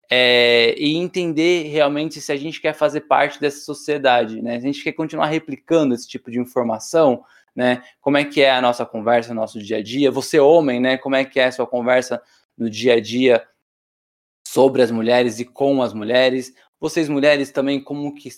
é, 0.10 0.74
e 0.78 0.96
entender 0.96 1.64
realmente 1.64 2.22
se 2.22 2.32
a 2.32 2.38
gente 2.38 2.62
quer 2.62 2.74
fazer 2.74 3.02
parte 3.02 3.40
dessa 3.40 3.60
sociedade, 3.60 4.42
né? 4.42 4.60
Se 4.60 4.66
a 4.66 4.72
gente 4.72 4.84
quer 4.84 4.94
continuar 4.94 5.28
replicando 5.28 5.94
esse 5.94 6.08
tipo 6.08 6.32
de 6.32 6.40
informação, 6.40 7.24
né? 7.56 7.84
Como 8.00 8.18
é 8.18 8.24
que 8.24 8.42
é 8.42 8.52
a 8.52 8.62
nossa 8.62 8.86
conversa 8.86 9.34
no 9.34 9.42
nosso 9.42 9.60
dia 9.60 9.78
a 9.78 9.84
dia? 9.84 10.12
Você 10.12 10.40
homem, 10.40 10.80
né? 10.80 10.98
Como 10.98 11.16
é 11.16 11.26
que 11.26 11.40
é 11.40 11.46
a 11.46 11.52
sua 11.52 11.68
conversa 11.68 12.22
no 12.58 12.70
dia 12.70 12.94
a 12.94 13.02
dia 13.02 13.46
sobre 14.48 14.82
as 14.82 14.92
mulheres 14.92 15.40
e 15.40 15.46
com 15.46 15.82
as 15.82 15.94
mulheres? 15.94 16.54
Vocês 16.80 17.10
mulheres 17.10 17.52
também 17.52 17.84
como 17.84 18.14
que 18.14 18.30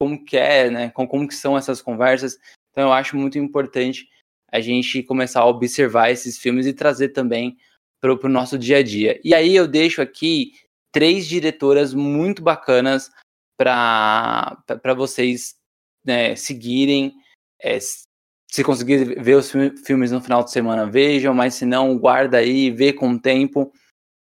como 0.00 0.24
que 0.24 0.36
é, 0.36 0.70
né? 0.70 0.90
Como 0.90 1.26
que 1.28 1.34
são 1.34 1.58
essas 1.58 1.82
conversas? 1.82 2.38
Então 2.70 2.84
eu 2.84 2.92
acho 2.92 3.16
muito 3.16 3.38
importante 3.38 4.08
a 4.50 4.60
gente 4.60 5.02
começar 5.02 5.40
a 5.40 5.46
observar 5.46 6.10
esses 6.10 6.38
filmes 6.38 6.66
e 6.66 6.72
trazer 6.72 7.10
também 7.10 7.58
para 8.00 8.14
o 8.14 8.28
nosso 8.28 8.56
dia 8.56 8.78
a 8.78 8.82
dia. 8.82 9.20
E 9.22 9.34
aí 9.34 9.54
eu 9.54 9.66
deixo 9.66 10.00
aqui 10.00 10.52
três 10.92 11.26
diretoras 11.26 11.94
muito 11.94 12.42
bacanas 12.42 13.10
para 13.56 14.94
vocês 14.96 15.56
né, 16.04 16.36
seguirem. 16.36 17.14
É, 17.60 17.78
se 17.80 18.64
conseguir 18.64 19.22
ver 19.22 19.34
os 19.34 19.50
filmes 19.84 20.10
no 20.10 20.20
final 20.20 20.42
de 20.42 20.50
semana, 20.50 20.86
vejam, 20.86 21.34
mas 21.34 21.54
se 21.54 21.66
não, 21.66 21.98
guarda 21.98 22.38
aí, 22.38 22.70
vê 22.70 22.92
com 22.92 23.18
tempo. 23.18 23.72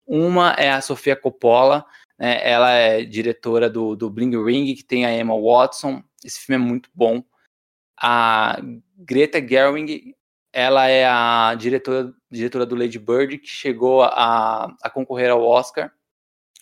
Uma 0.07 0.53
é 0.53 0.71
a 0.71 0.81
Sofia 0.81 1.17
Coppola, 1.17 1.85
né, 2.19 2.39
ela 2.49 2.71
é 2.71 3.05
diretora 3.05 3.69
do, 3.69 3.97
do 3.97 4.11
Bling 4.11 4.37
Ring, 4.45 4.75
que 4.75 4.85
tem 4.85 5.05
a 5.05 5.17
Emma 5.17 5.35
Watson. 5.39 6.03
Esse 6.25 6.41
filme 6.41 6.63
é 6.63 6.69
muito 6.69 6.89
bom. 6.95 7.23
A 8.01 8.61
Greta 8.97 9.45
Gerwig, 9.45 10.15
ela 10.53 10.87
é 10.87 11.07
a 11.07 11.55
diretora, 11.59 12.13
diretora 12.31 12.67
do 12.67 12.77
Lady 12.77 12.99
Bird, 12.99 13.39
que 13.39 13.49
chegou 13.49 14.03
a, 14.03 14.73
a 14.83 14.91
concorrer 14.91 15.31
ao 15.31 15.43
Oscar. 15.43 15.93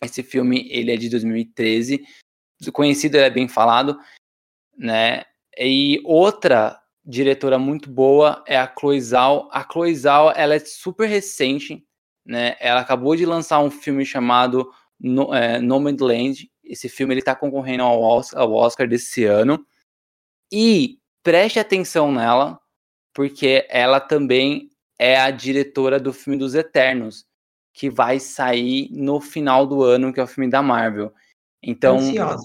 Esse 0.02 0.22
filme 0.22 0.66
ele 0.70 0.92
é 0.92 0.96
de 0.96 1.08
2013, 1.08 2.02
conhecido, 2.72 3.16
é 3.16 3.30
bem 3.30 3.48
falado, 3.48 3.98
né? 4.76 5.24
E 5.56 6.00
outra 6.04 6.80
diretora 7.04 7.58
muito 7.58 7.90
boa 7.90 8.42
é 8.46 8.56
a 8.56 8.72
Chloe 8.78 9.00
Zhao. 9.00 9.48
A 9.52 9.66
Chloe 9.70 9.94
Zhao, 9.94 10.32
ela 10.34 10.54
é 10.54 10.58
super 10.58 11.06
recente, 11.06 11.84
né? 12.24 12.56
Ela 12.60 12.80
acabou 12.80 13.16
de 13.16 13.26
lançar 13.26 13.60
um 13.60 13.70
filme 13.70 14.04
chamado 14.04 14.70
no, 14.98 15.34
é, 15.34 15.58
Nomadland. 15.58 16.50
Esse 16.64 16.88
filme 16.88 17.14
ele 17.14 17.20
está 17.20 17.34
concorrendo 17.34 17.82
ao 17.82 18.00
Oscar, 18.00 18.40
ao 18.40 18.52
Oscar 18.52 18.88
desse 18.88 19.24
ano. 19.24 19.64
E 20.52 20.98
preste 21.22 21.58
atenção 21.58 22.12
nela, 22.12 22.58
porque 23.14 23.66
ela 23.68 24.00
também 24.00 24.70
é 24.98 25.18
a 25.18 25.30
diretora 25.30 25.98
do 25.98 26.12
filme 26.12 26.38
dos 26.38 26.54
Eternos, 26.54 27.24
que 27.72 27.88
vai 27.88 28.18
sair 28.18 28.88
no 28.90 29.20
final 29.20 29.66
do 29.66 29.82
ano, 29.82 30.12
que 30.12 30.20
é 30.20 30.22
o 30.22 30.26
filme 30.26 30.50
da 30.50 30.62
Marvel. 30.62 31.12
Então, 31.62 31.98
Ansiosa. 31.98 32.44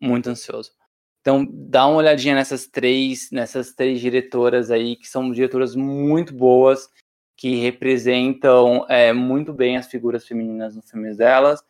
muito 0.00 0.30
ansioso. 0.30 0.72
Então, 1.20 1.46
dá 1.50 1.86
uma 1.86 1.98
olhadinha 1.98 2.34
nessas 2.34 2.66
três, 2.66 3.30
nessas 3.30 3.72
três 3.72 4.00
diretoras 4.00 4.70
aí, 4.70 4.96
que 4.96 5.06
são 5.06 5.30
diretoras 5.30 5.74
muito 5.74 6.32
boas, 6.32 6.88
que 7.36 7.56
representam 7.56 8.86
é, 8.88 9.12
muito 9.12 9.52
bem 9.52 9.76
as 9.76 9.86
figuras 9.86 10.26
femininas 10.26 10.74
nos 10.74 10.90
filmes 10.90 11.16
delas. 11.18 11.62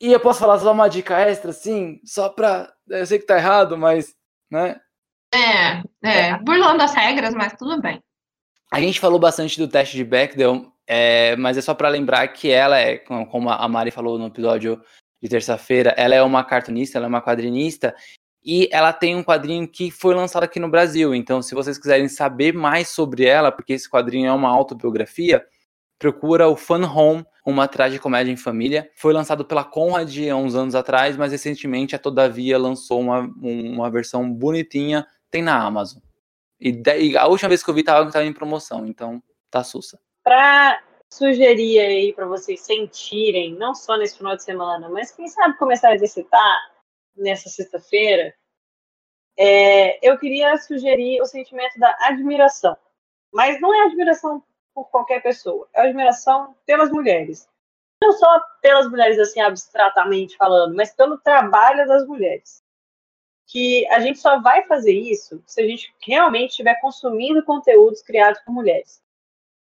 E 0.00 0.12
eu 0.12 0.20
posso 0.20 0.40
falar 0.40 0.58
só 0.58 0.72
uma 0.72 0.88
dica 0.88 1.18
extra, 1.20 1.52
sim, 1.52 2.00
só 2.04 2.28
pra. 2.28 2.72
Eu 2.88 3.06
sei 3.06 3.18
que 3.18 3.26
tá 3.26 3.36
errado, 3.36 3.76
mas. 3.76 4.16
Né? 4.50 4.80
É, 5.34 5.82
é, 6.02 6.38
burlando 6.38 6.82
as 6.82 6.94
regras, 6.94 7.34
mas 7.34 7.54
tudo 7.54 7.80
bem. 7.80 8.02
A 8.70 8.80
gente 8.80 9.00
falou 9.00 9.18
bastante 9.18 9.58
do 9.58 9.68
teste 9.68 9.96
de 9.96 10.04
Bechdel, 10.04 10.71
é, 10.86 11.36
mas 11.36 11.56
é 11.56 11.60
só 11.60 11.74
para 11.74 11.88
lembrar 11.88 12.26
que 12.28 12.50
ela 12.50 12.78
é, 12.78 12.98
como 12.98 13.50
a 13.50 13.68
Mari 13.68 13.90
falou 13.90 14.18
no 14.18 14.26
episódio 14.26 14.80
de 15.22 15.28
terça-feira, 15.28 15.94
ela 15.96 16.14
é 16.14 16.22
uma 16.22 16.44
cartunista, 16.44 16.98
ela 16.98 17.06
é 17.06 17.08
uma 17.08 17.22
quadrinista, 17.22 17.94
e 18.44 18.68
ela 18.72 18.92
tem 18.92 19.14
um 19.14 19.22
quadrinho 19.22 19.68
que 19.68 19.90
foi 19.90 20.14
lançado 20.14 20.42
aqui 20.42 20.58
no 20.58 20.68
Brasil. 20.68 21.14
Então, 21.14 21.40
se 21.40 21.54
vocês 21.54 21.78
quiserem 21.78 22.08
saber 22.08 22.52
mais 22.52 22.88
sobre 22.88 23.24
ela, 23.24 23.52
porque 23.52 23.72
esse 23.72 23.88
quadrinho 23.88 24.28
é 24.28 24.32
uma 24.32 24.50
autobiografia, 24.50 25.46
procura 25.96 26.48
o 26.48 26.56
Fun 26.56 26.82
Home, 26.82 27.24
uma 27.46 27.68
comédia 28.00 28.32
em 28.32 28.36
família. 28.36 28.90
Foi 28.96 29.12
lançado 29.12 29.44
pela 29.44 29.62
Conrad 29.62 30.16
há 30.28 30.36
uns 30.36 30.56
anos 30.56 30.74
atrás, 30.74 31.16
mas 31.16 31.30
recentemente 31.30 31.94
a 31.94 31.98
Todavia 31.98 32.58
lançou 32.58 33.00
uma, 33.00 33.20
uma 33.40 33.88
versão 33.90 34.28
bonitinha 34.32 35.06
tem 35.30 35.42
na 35.42 35.60
Amazon. 35.60 36.00
E, 36.60 37.16
a 37.16 37.26
última 37.26 37.48
vez 37.48 37.64
que 37.64 37.70
eu 37.70 37.74
vi 37.74 37.82
tava, 37.82 38.08
tava 38.12 38.24
em 38.24 38.32
promoção, 38.32 38.86
então 38.86 39.20
tá 39.50 39.64
sussa. 39.64 39.98
Pra 40.22 40.82
sugerir 41.12 41.80
aí 41.80 42.12
para 42.12 42.26
vocês 42.26 42.60
sentirem, 42.60 43.54
não 43.54 43.74
só 43.74 43.96
nesse 43.96 44.16
final 44.16 44.36
de 44.36 44.44
semana, 44.44 44.88
mas 44.88 45.10
quem 45.10 45.28
sabe 45.28 45.58
começar 45.58 45.88
a 45.88 45.94
exercitar 45.94 46.72
nessa 47.16 47.48
sexta-feira, 47.48 48.34
é, 49.36 50.06
eu 50.06 50.18
queria 50.18 50.56
sugerir 50.58 51.20
o 51.20 51.26
sentimento 51.26 51.78
da 51.78 51.94
admiração. 52.00 52.76
Mas 53.32 53.60
não 53.60 53.74
é 53.74 53.86
admiração 53.86 54.42
por 54.74 54.90
qualquer 54.90 55.22
pessoa, 55.22 55.68
é 55.74 55.82
admiração 55.82 56.56
pelas 56.64 56.90
mulheres. 56.90 57.48
Não 58.02 58.12
só 58.12 58.40
pelas 58.60 58.88
mulheres, 58.88 59.18
assim, 59.18 59.40
abstratamente 59.40 60.36
falando, 60.36 60.74
mas 60.74 60.94
pelo 60.94 61.18
trabalho 61.18 61.86
das 61.86 62.06
mulheres 62.06 62.62
que 63.52 63.86
a 63.88 64.00
gente 64.00 64.18
só 64.18 64.40
vai 64.40 64.66
fazer 64.66 64.92
isso 64.92 65.42
se 65.46 65.60
a 65.60 65.66
gente 65.66 65.94
realmente 66.02 66.50
estiver 66.50 66.80
consumindo 66.80 67.44
conteúdos 67.44 68.00
criados 68.00 68.40
por 68.40 68.52
mulheres. 68.52 69.02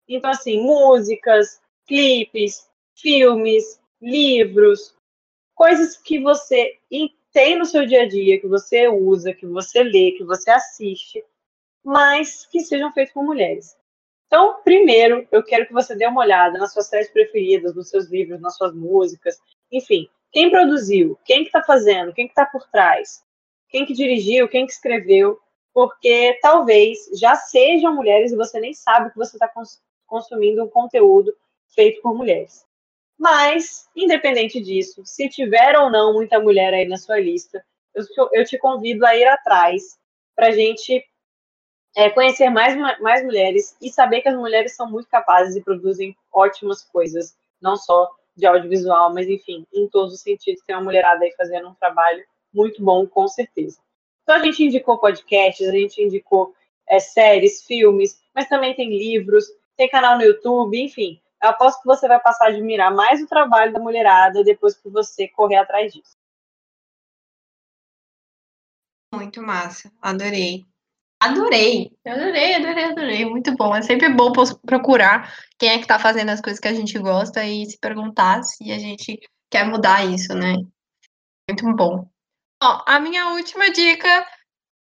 Então, 0.08 0.30
assim, 0.30 0.60
músicas, 0.60 1.60
clipes, 1.86 2.68
filmes, 2.94 3.80
livros, 4.00 4.94
coisas 5.54 5.96
que 5.96 6.20
você 6.20 6.78
tem 7.32 7.58
no 7.58 7.64
seu 7.64 7.86
dia 7.86 8.02
a 8.02 8.08
dia, 8.08 8.40
que 8.40 8.46
você 8.46 8.88
usa, 8.88 9.34
que 9.34 9.46
você 9.46 9.82
lê, 9.82 10.12
que 10.12 10.24
você 10.24 10.50
assiste, 10.50 11.24
mas 11.84 12.46
que 12.46 12.60
sejam 12.60 12.92
feitos 12.92 13.12
por 13.12 13.22
mulheres. 13.22 13.76
Então, 14.26 14.60
primeiro, 14.62 15.26
eu 15.32 15.42
quero 15.42 15.66
que 15.66 15.72
você 15.72 15.94
dê 15.94 16.06
uma 16.06 16.20
olhada 16.20 16.58
nas 16.58 16.72
suas 16.72 16.86
séries 16.86 17.10
preferidas, 17.10 17.74
nos 17.74 17.88
seus 17.88 18.08
livros, 18.08 18.40
nas 18.40 18.56
suas 18.56 18.74
músicas, 18.74 19.38
enfim, 19.70 20.08
quem 20.30 20.50
produziu, 20.50 21.18
quem 21.24 21.42
que 21.42 21.48
está 21.48 21.62
fazendo, 21.62 22.12
quem 22.12 22.26
que 22.26 22.32
está 22.32 22.44
por 22.44 22.68
trás, 22.70 23.24
quem 23.68 23.86
que 23.86 23.94
dirigiu, 23.94 24.48
quem 24.48 24.66
que 24.66 24.72
escreveu, 24.72 25.38
porque 25.72 26.38
talvez 26.42 26.98
já 27.18 27.36
sejam 27.36 27.94
mulheres 27.94 28.32
e 28.32 28.36
você 28.36 28.60
nem 28.60 28.74
sabe 28.74 29.10
que 29.10 29.16
você 29.16 29.36
está 29.36 29.48
consumindo 30.08 30.64
um 30.64 30.68
conteúdo 30.68 31.32
feito 31.68 32.02
por 32.02 32.16
mulheres. 32.16 32.66
Mas, 33.16 33.88
independente 33.94 34.60
disso, 34.60 35.02
se 35.04 35.28
tiver 35.28 35.78
ou 35.78 35.90
não 35.90 36.12
muita 36.12 36.40
mulher 36.40 36.74
aí 36.74 36.86
na 36.88 36.96
sua 36.96 37.20
lista, 37.20 37.64
eu, 37.94 38.04
eu 38.32 38.44
te 38.44 38.58
convido 38.58 39.04
a 39.04 39.14
ir 39.16 39.26
atrás 39.26 39.98
para 40.34 40.48
a 40.48 40.52
gente 40.52 41.04
é, 41.96 42.08
conhecer 42.10 42.48
mais, 42.48 42.76
mais 43.00 43.24
mulheres 43.24 43.76
e 43.82 43.90
saber 43.90 44.20
que 44.20 44.28
as 44.28 44.36
mulheres 44.36 44.76
são 44.76 44.88
muito 44.88 45.08
capazes 45.08 45.56
e 45.56 45.62
produzem 45.62 46.16
ótimas 46.32 46.82
coisas, 46.84 47.36
não 47.60 47.76
só 47.76 48.08
de 48.36 48.46
audiovisual, 48.46 49.12
mas 49.12 49.28
enfim, 49.28 49.66
em 49.74 49.88
todos 49.88 50.14
os 50.14 50.20
sentidos. 50.20 50.62
Tem 50.64 50.76
uma 50.76 50.84
mulherada 50.84 51.24
aí 51.24 51.32
fazendo 51.36 51.68
um 51.68 51.74
trabalho 51.74 52.24
muito 52.54 52.82
bom, 52.82 53.04
com 53.04 53.26
certeza. 53.26 53.80
Então 54.22 54.36
a 54.36 54.44
gente 54.44 54.62
indicou 54.62 54.98
podcasts, 54.98 55.66
a 55.66 55.72
gente 55.72 56.00
indicou 56.00 56.54
é, 56.88 57.00
séries, 57.00 57.64
filmes, 57.64 58.20
mas 58.32 58.48
também 58.48 58.74
tem 58.74 58.96
livros, 58.96 59.46
tem 59.78 59.88
canal 59.88 60.18
no 60.18 60.24
YouTube, 60.24 60.76
enfim. 60.76 61.22
Eu 61.40 61.50
aposto 61.50 61.80
que 61.80 61.86
você 61.86 62.08
vai 62.08 62.20
passar 62.20 62.46
a 62.46 62.48
admirar 62.48 62.92
mais 62.92 63.22
o 63.22 63.28
trabalho 63.28 63.72
da 63.72 63.78
mulherada 63.78 64.42
depois 64.42 64.76
que 64.76 64.90
você 64.90 65.28
correr 65.28 65.56
atrás 65.56 65.92
disso. 65.92 66.16
Muito 69.14 69.40
massa, 69.40 69.90
adorei. 70.02 70.66
Adorei, 71.20 71.96
adorei, 72.06 72.54
adorei, 72.54 72.84
adorei. 72.84 73.24
Muito 73.24 73.54
bom. 73.56 73.74
É 73.74 73.82
sempre 73.82 74.08
bom 74.08 74.32
procurar 74.64 75.32
quem 75.58 75.70
é 75.70 75.78
que 75.78 75.86
tá 75.86 75.98
fazendo 75.98 76.30
as 76.30 76.40
coisas 76.40 76.60
que 76.60 76.68
a 76.68 76.74
gente 76.74 76.98
gosta 76.98 77.44
e 77.44 77.64
se 77.66 77.78
perguntar 77.78 78.42
se 78.42 78.70
a 78.70 78.78
gente 78.78 79.18
quer 79.50 79.64
mudar 79.64 80.04
isso, 80.04 80.34
né? 80.34 80.54
Muito 81.48 81.74
bom. 81.74 82.08
Bom, 82.62 82.82
a 82.86 83.00
minha 83.00 83.30
última 83.30 83.70
dica 83.70 84.26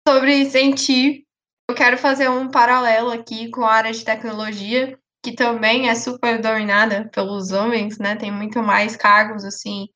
sobre 0.06 0.44
sentir, 0.50 1.24
eu 1.70 1.74
quero 1.74 1.96
fazer 1.96 2.28
um 2.28 2.50
paralelo 2.50 3.10
aqui 3.10 3.48
com 3.48 3.64
a 3.64 3.72
área 3.72 3.92
de 3.92 4.04
tecnologia, 4.04 4.98
que 5.22 5.32
também 5.32 5.88
é 5.88 5.94
super 5.94 6.40
dominada 6.40 7.08
pelos 7.12 7.52
homens, 7.52 7.96
né? 7.98 8.16
Tem 8.16 8.30
muito 8.30 8.60
mais 8.60 8.96
cargos, 8.96 9.44
assim. 9.44 9.86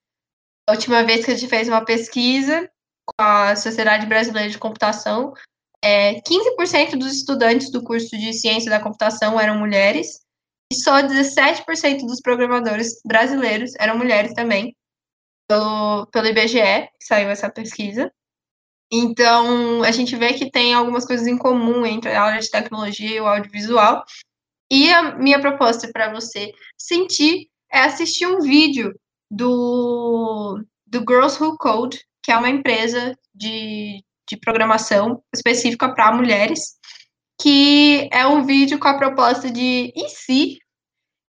A 0.69 0.73
última 0.73 1.03
vez 1.03 1.25
que 1.25 1.33
a 1.33 1.35
gente 1.35 1.49
fez 1.49 1.69
uma 1.69 1.85
pesquisa 1.85 2.71
com 3.05 3.15
a 3.19 3.57
Sociedade 3.57 4.07
Brasileira 4.07 4.49
de 4.49 4.59
Computação, 4.59 5.35
é, 5.83 6.21
15% 6.21 6.97
dos 6.97 7.13
estudantes 7.13 7.71
do 7.71 7.83
curso 7.83 8.17
de 8.17 8.33
Ciência 8.33 8.71
da 8.71 8.81
Computação 8.81 9.39
eram 9.39 9.59
mulheres, 9.59 10.21
e 10.73 10.77
só 10.77 11.03
17% 11.03 12.07
dos 12.07 12.21
programadores 12.21 13.01
brasileiros 13.05 13.73
eram 13.81 13.99
mulheres 13.99 14.33
também 14.33 14.77
pelo, 15.49 16.07
pelo 16.07 16.29
IBGE, 16.29 16.89
que 16.99 17.05
saiu 17.05 17.31
essa 17.31 17.51
pesquisa. 17.51 18.13
Então, 18.91 19.83
a 19.83 19.91
gente 19.91 20.15
vê 20.17 20.35
que 20.35 20.51
tem 20.51 20.75
algumas 20.75 21.05
coisas 21.05 21.27
em 21.27 21.37
comum 21.37 21.85
entre 21.85 22.13
a 22.13 22.23
área 22.23 22.41
de 22.41 22.51
tecnologia 22.51 23.17
e 23.17 23.21
o 23.21 23.27
audiovisual. 23.27 24.05
E 24.71 24.91
a 24.93 25.17
minha 25.17 25.41
proposta 25.41 25.91
para 25.93 26.13
você 26.13 26.53
sentir 26.77 27.49
é 27.71 27.81
assistir 27.81 28.27
um 28.27 28.41
vídeo 28.41 28.95
do, 29.31 30.63
do 30.87 31.01
Girls 31.01 31.43
Who 31.43 31.57
Code, 31.59 32.05
que 32.23 32.31
é 32.31 32.37
uma 32.37 32.49
empresa 32.49 33.17
de, 33.35 34.03
de 34.29 34.37
programação 34.37 35.23
específica 35.35 35.93
para 35.93 36.15
mulheres, 36.15 36.77
que 37.41 38.09
é 38.13 38.27
um 38.27 38.45
vídeo 38.45 38.79
com 38.79 38.89
a 38.89 38.97
proposta 38.97 39.51
de 39.51 39.93
e 39.95 40.09
se 40.09 40.59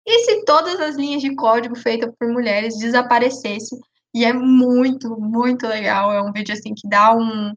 e 0.07 0.19
se 0.25 0.45
todas 0.45 0.79
as 0.81 0.97
linhas 0.97 1.23
de 1.23 1.35
código 1.35 1.75
feitas 1.75 2.13
por 2.19 2.29
mulheres 2.29 2.77
desaparecessem 2.77 3.79
e 4.15 4.25
é 4.25 4.33
muito, 4.33 5.19
muito 5.21 5.67
legal. 5.67 6.13
É 6.13 6.23
um 6.23 6.33
vídeo 6.33 6.55
assim 6.55 6.73
que 6.73 6.89
dá 6.89 7.15
um, 7.15 7.53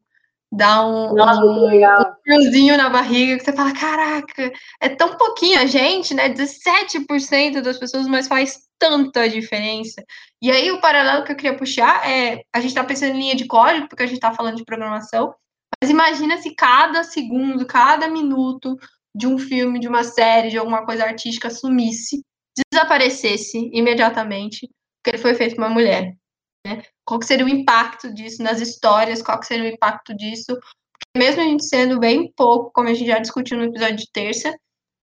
dá 0.52 0.86
um, 0.86 1.14
Nossa, 1.14 1.42
um, 1.42 1.68
um 1.68 2.16
friozinho 2.24 2.76
na 2.76 2.90
barriga 2.90 3.38
que 3.38 3.44
você 3.44 3.54
fala, 3.54 3.74
caraca, 3.74 4.52
é 4.82 4.90
tão 4.90 5.16
pouquinha 5.18 5.68
gente, 5.68 6.14
né? 6.14 6.30
17% 6.30 7.62
das 7.62 7.78
pessoas, 7.78 8.08
mas 8.08 8.28
faz 8.28 8.60
tanta 8.80 9.30
diferença. 9.30 10.04
E 10.42 10.50
aí 10.50 10.72
o 10.72 10.82
paralelo 10.82 11.24
que 11.24 11.32
eu 11.32 11.36
queria 11.36 11.58
puxar 11.58 12.10
é, 12.10 12.42
a 12.54 12.60
gente 12.60 12.74
tá 12.74 12.84
pensando 12.84 13.16
em 13.16 13.20
linha 13.20 13.36
de 13.36 13.46
código, 13.46 13.88
porque 13.88 14.04
a 14.04 14.08
gente 14.08 14.20
tá 14.20 14.34
falando 14.34 14.58
de 14.58 14.66
programação, 14.66 15.34
mas 15.82 15.92
imagina 15.92 16.38
se 16.38 16.56
cada 16.56 17.04
segundo, 17.04 17.66
cada 17.66 18.08
minuto 18.08 18.76
de 19.14 19.28
um 19.28 19.38
filme, 19.38 19.80
de 19.80 19.88
uma 19.88 20.04
série, 20.04 20.50
de 20.50 20.58
alguma 20.58 20.86
coisa 20.86 21.04
artística 21.04 21.50
sumisse, 21.50 22.24
desaparecesse 22.72 23.70
imediatamente, 23.74 24.68
porque 24.98 25.16
ele 25.16 25.22
foi 25.22 25.36
feito 25.36 25.56
por 25.56 25.64
uma 25.64 25.74
mulher. 25.74 26.14
Né? 26.68 26.84
Qual 27.06 27.22
seria 27.22 27.46
o 27.46 27.50
impacto 27.50 28.14
disso 28.14 28.44
nas 28.44 28.60
histórias? 28.60 29.22
Qual 29.22 29.42
seria 29.42 29.70
o 29.70 29.74
impacto 29.74 30.14
disso? 30.16 30.48
Porque 30.48 31.18
mesmo 31.18 31.42
a 31.42 31.46
gente 31.46 31.66
sendo 31.66 32.00
bem 32.00 32.32
pouco, 32.36 32.72
como 32.74 32.90
a 32.90 32.94
gente 32.94 33.08
já 33.08 33.20
discutiu 33.20 33.58
no 33.58 33.64
episódio 33.64 33.96
de 33.96 34.12
terça, 34.12 34.54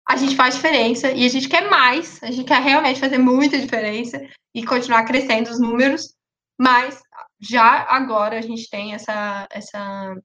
a 0.08 0.16
gente 0.16 0.36
faz 0.36 0.56
diferença 0.56 1.12
e 1.12 1.26
a 1.26 1.30
gente 1.30 1.50
quer 1.50 1.70
mais, 1.70 2.22
a 2.24 2.32
gente 2.32 2.46
quer 2.46 2.62
realmente 2.62 3.00
fazer 3.00 3.18
muita 3.18 3.60
diferença 3.60 4.22
e 4.56 4.66
continuar 4.66 5.06
crescendo 5.06 5.50
os 5.50 5.60
números, 5.60 6.14
mas 6.60 7.02
já 7.40 7.86
agora 7.90 8.38
a 8.38 8.42
gente 8.42 8.70
tem 8.70 8.94
essa, 8.94 9.48
essa, 9.52 10.16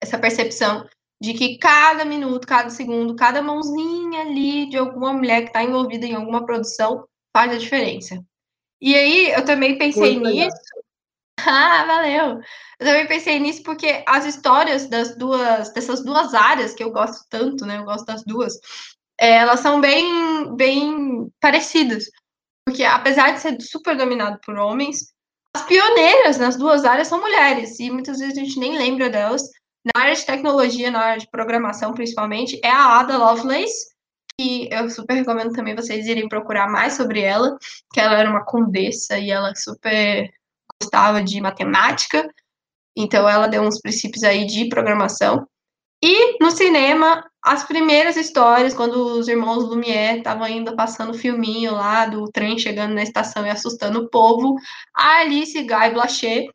essa 0.00 0.18
percepção 0.18 0.86
de 1.22 1.34
que 1.34 1.58
cada 1.58 2.04
minuto, 2.04 2.46
cada 2.46 2.70
segundo, 2.70 3.14
cada 3.14 3.42
mãozinha 3.42 4.22
ali 4.22 4.68
de 4.68 4.76
alguma 4.76 5.12
mulher 5.12 5.42
que 5.42 5.48
está 5.48 5.62
envolvida 5.62 6.06
em 6.06 6.14
alguma 6.14 6.44
produção 6.46 7.06
faz 7.36 7.52
a 7.52 7.58
diferença. 7.58 8.24
E 8.80 8.94
aí 8.94 9.30
eu 9.32 9.44
também 9.44 9.76
pensei 9.76 10.14
Muito 10.14 10.24
legal. 10.24 10.46
nisso. 10.46 10.58
Ah, 11.42 11.86
valeu! 11.86 12.38
Eu 12.78 12.86
também 12.86 13.06
pensei 13.06 13.38
nisso 13.40 13.62
porque 13.62 14.04
as 14.06 14.26
histórias 14.26 14.86
das 14.90 15.16
duas, 15.16 15.72
dessas 15.72 16.04
duas 16.04 16.34
áreas 16.34 16.74
que 16.74 16.84
eu 16.84 16.90
gosto 16.90 17.24
tanto, 17.30 17.64
né? 17.64 17.78
Eu 17.78 17.84
gosto 17.84 18.04
das 18.04 18.22
duas, 18.24 18.52
é, 19.18 19.36
elas 19.36 19.60
são 19.60 19.80
bem, 19.80 20.54
bem 20.54 21.32
parecidas. 21.40 22.04
Porque 22.66 22.84
apesar 22.84 23.32
de 23.32 23.40
ser 23.40 23.60
super 23.62 23.96
dominado 23.96 24.38
por 24.44 24.56
homens, 24.56 25.14
as 25.54 25.62
pioneiras 25.62 26.38
nas 26.38 26.56
duas 26.56 26.84
áreas 26.84 27.08
são 27.08 27.20
mulheres, 27.20 27.80
e 27.80 27.90
muitas 27.90 28.18
vezes 28.18 28.36
a 28.36 28.40
gente 28.40 28.58
nem 28.58 28.76
lembra 28.76 29.10
delas. 29.10 29.42
Na 29.94 30.02
área 30.02 30.14
de 30.14 30.26
tecnologia, 30.26 30.90
na 30.90 31.00
área 31.00 31.20
de 31.20 31.30
programação, 31.30 31.94
principalmente, 31.94 32.60
é 32.62 32.70
a 32.70 33.00
Ada 33.00 33.16
Lovelace, 33.16 33.90
que 34.40 34.68
eu 34.72 34.88
super 34.88 35.14
recomendo 35.14 35.52
também 35.52 35.74
vocês 35.74 36.06
irem 36.06 36.26
procurar 36.26 36.66
mais 36.66 36.94
sobre 36.94 37.20
ela, 37.20 37.58
que 37.92 38.00
ela 38.00 38.18
era 38.18 38.30
uma 38.30 38.44
condessa 38.44 39.18
e 39.18 39.30
ela 39.30 39.54
super 39.54 40.32
gostava 40.80 41.22
de 41.22 41.38
matemática, 41.42 42.26
então 42.96 43.28
ela 43.28 43.46
deu 43.46 43.62
uns 43.62 43.78
princípios 43.78 44.24
aí 44.24 44.46
de 44.46 44.68
programação. 44.70 45.46
E 46.02 46.42
no 46.42 46.50
cinema, 46.50 47.22
as 47.44 47.64
primeiras 47.64 48.16
histórias, 48.16 48.72
quando 48.72 49.18
os 49.18 49.28
irmãos 49.28 49.68
Lumière 49.68 50.18
estavam 50.18 50.44
ainda 50.44 50.74
passando 50.74 51.10
o 51.10 51.18
filminho 51.18 51.74
lá 51.74 52.06
do 52.06 52.24
trem 52.30 52.58
chegando 52.58 52.94
na 52.94 53.02
estação 53.02 53.46
e 53.46 53.50
assustando 53.50 54.00
o 54.00 54.08
povo, 54.08 54.56
a 54.96 55.18
Alice 55.18 55.58
Guy 55.58 55.90
Blaché, 55.92 56.46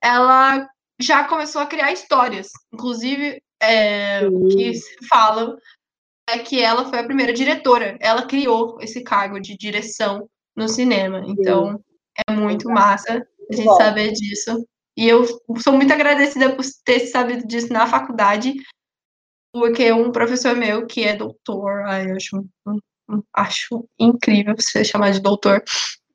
ela 0.00 0.68
já 1.00 1.24
começou 1.24 1.60
a 1.60 1.66
criar 1.66 1.90
histórias. 1.90 2.50
Inclusive, 2.72 3.42
é, 3.60 4.20
que 4.52 4.72
falam 5.08 5.56
é 6.28 6.38
que 6.38 6.60
ela 6.60 6.88
foi 6.88 6.98
a 6.98 7.04
primeira 7.04 7.32
diretora. 7.32 7.96
Ela 8.00 8.26
criou 8.26 8.78
esse 8.80 9.02
cargo 9.02 9.40
de 9.40 9.56
direção 9.56 10.28
no 10.56 10.68
cinema. 10.68 11.22
Então, 11.26 11.82
é 12.28 12.32
muito 12.32 12.68
massa 12.68 13.26
a 13.50 13.54
gente 13.54 13.66
Bom. 13.66 13.76
saber 13.76 14.12
disso. 14.12 14.66
E 14.96 15.08
eu 15.08 15.26
sou 15.58 15.72
muito 15.72 15.92
agradecida 15.92 16.54
por 16.54 16.64
ter 16.84 17.00
sabido 17.06 17.46
disso 17.46 17.72
na 17.72 17.86
faculdade, 17.86 18.52
porque 19.52 19.90
um 19.92 20.12
professor 20.12 20.54
meu, 20.54 20.86
que 20.86 21.02
é 21.02 21.16
doutor, 21.16 21.84
ai, 21.86 22.10
eu 22.10 22.16
acho, 22.16 22.46
acho 23.34 23.88
incrível 23.98 24.54
você 24.58 24.84
chamar 24.84 25.12
de 25.12 25.20
doutor, 25.20 25.62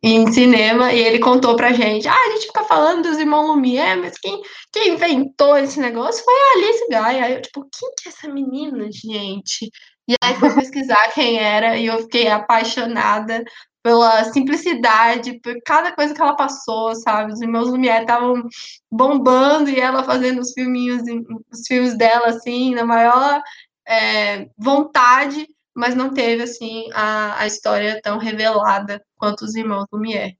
em 0.01 0.31
cinema, 0.31 0.93
e 0.93 0.99
ele 0.99 1.17
contou 1.17 1.55
pra 1.55 1.73
gente, 1.73 2.07
ah, 2.07 2.13
a 2.13 2.29
gente 2.31 2.45
fica 2.45 2.63
falando 2.65 3.03
dos 3.03 3.17
irmãos 3.17 3.47
Lumière, 3.47 3.99
mas 3.99 4.17
quem, 4.19 4.41
quem 4.71 4.93
inventou 4.93 5.57
esse 5.57 5.79
negócio 5.79 6.23
foi 6.23 6.33
a 6.33 6.57
Alice 6.57 6.85
Guy. 6.87 7.19
Aí 7.23 7.33
eu, 7.33 7.41
tipo, 7.41 7.67
quem 7.73 7.89
que 7.97 8.07
é 8.07 8.11
essa 8.11 8.27
menina, 8.31 8.87
gente? 8.91 9.71
E 10.07 10.15
aí 10.23 10.35
fui 10.35 10.53
pesquisar 10.55 11.11
quem 11.13 11.37
era, 11.37 11.77
e 11.77 11.85
eu 11.87 11.99
fiquei 12.03 12.27
apaixonada 12.27 13.43
pela 13.83 14.23
simplicidade, 14.25 15.39
por 15.39 15.55
cada 15.65 15.93
coisa 15.93 16.13
que 16.13 16.21
ela 16.21 16.35
passou, 16.35 16.95
sabe? 16.95 17.33
Os 17.33 17.41
irmãos 17.41 17.69
Lumière 17.69 18.01
estavam 18.01 18.43
bombando 18.91 19.69
e 19.69 19.79
ela 19.79 20.03
fazendo 20.03 20.41
os 20.41 20.53
filminhos, 20.53 21.03
os 21.51 21.65
filmes 21.67 21.97
dela, 21.97 22.27
assim, 22.27 22.75
na 22.75 22.85
maior 22.85 23.41
é, 23.87 24.49
vontade, 24.57 25.47
mas 25.75 25.95
não 25.95 26.13
teve, 26.13 26.43
assim, 26.43 26.89
a, 26.93 27.39
a 27.41 27.47
história 27.47 28.01
tão 28.01 28.17
revelada 28.17 29.01
quanto 29.15 29.43
os 29.45 29.55
irmãos 29.55 29.85
Lumière. 29.91 30.37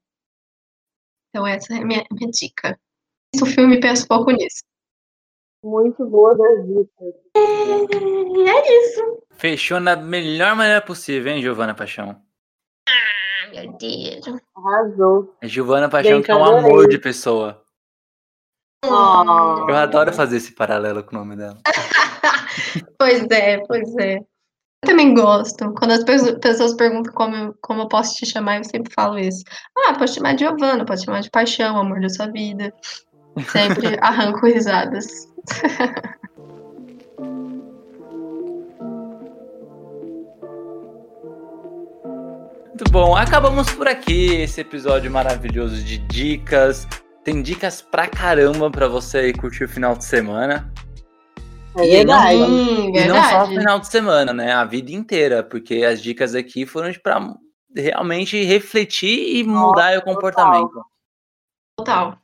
Então 1.30 1.46
essa 1.46 1.74
é 1.74 1.78
a 1.78 1.84
minha, 1.84 2.04
minha 2.10 2.30
dica. 2.30 2.78
O 3.40 3.46
filme 3.46 3.80
pensa 3.80 4.06
pouco 4.06 4.30
nisso. 4.30 4.62
Muito 5.62 6.06
boa 6.06 6.36
das 6.36 6.66
dicas. 6.66 7.14
É 7.36 8.78
isso. 8.78 9.22
Fechou 9.32 9.80
na 9.80 9.96
melhor 9.96 10.54
maneira 10.56 10.80
possível, 10.80 11.32
hein, 11.32 11.42
Giovana 11.42 11.74
Paixão? 11.74 12.20
Ah, 12.88 13.50
meu 13.50 13.72
Deus. 13.78 14.40
Arrasou. 14.56 15.36
A 15.42 15.46
Giovana 15.46 15.88
Paixão 15.88 16.22
que 16.22 16.30
é 16.30 16.34
um 16.36 16.44
amor 16.44 16.88
de 16.88 16.98
pessoa. 16.98 17.64
Oh. 18.84 19.66
Eu 19.68 19.74
adoro 19.76 20.12
fazer 20.12 20.36
esse 20.36 20.52
paralelo 20.52 21.02
com 21.02 21.16
o 21.16 21.18
nome 21.18 21.36
dela. 21.36 21.58
Pois 22.98 23.22
é, 23.30 23.58
pois 23.66 23.96
é. 23.98 24.16
Eu 24.16 24.26
também 24.86 25.14
gosto. 25.14 25.72
Quando 25.74 25.92
as 25.92 26.04
pe- 26.04 26.38
pessoas 26.40 26.74
perguntam 26.74 27.12
como 27.12 27.34
eu, 27.34 27.54
como 27.62 27.82
eu 27.82 27.88
posso 27.88 28.14
te 28.16 28.26
chamar, 28.26 28.58
eu 28.58 28.64
sempre 28.64 28.92
falo 28.92 29.18
isso. 29.18 29.42
Ah, 29.86 29.94
posso 29.94 30.14
chamar 30.14 30.34
de 30.34 30.44
Giovana, 30.44 30.84
posso 30.84 31.04
chamar 31.04 31.20
de 31.20 31.30
paixão, 31.30 31.78
amor 31.78 32.00
da 32.00 32.08
sua 32.08 32.26
vida. 32.26 32.72
Sempre 33.46 33.96
arranco 34.02 34.46
risadas. 34.46 35.28
Muito 42.66 42.84
bom, 42.92 43.16
acabamos 43.16 43.70
por 43.72 43.88
aqui 43.88 44.34
esse 44.42 44.60
episódio 44.60 45.10
maravilhoso 45.10 45.76
de 45.82 45.98
dicas. 45.98 46.86
Tem 47.24 47.42
dicas 47.42 47.82
pra 47.82 48.06
caramba 48.06 48.70
pra 48.70 48.86
você 48.86 49.18
aí 49.18 49.32
curtir 49.32 49.64
o 49.64 49.68
final 49.68 49.96
de 49.96 50.04
semana. 50.04 50.72
É 51.76 52.00
E 52.00 52.04
não- 52.04 52.14
E 52.94 53.08
não 53.08 53.22
só 53.24 53.44
o 53.44 53.46
final 53.48 53.78
de 53.80 53.88
semana, 53.88 54.32
né? 54.32 54.52
A 54.52 54.64
vida 54.64 54.92
inteira, 54.92 55.42
porque 55.42 55.84
as 55.84 56.00
dicas 56.00 56.34
aqui 56.34 56.64
foram 56.64 56.92
pra 57.02 57.34
realmente 57.76 58.42
refletir 58.44 59.36
e 59.36 59.44
mudar 59.44 59.98
o 59.98 60.02
comportamento. 60.02 60.68
Total. 60.68 60.97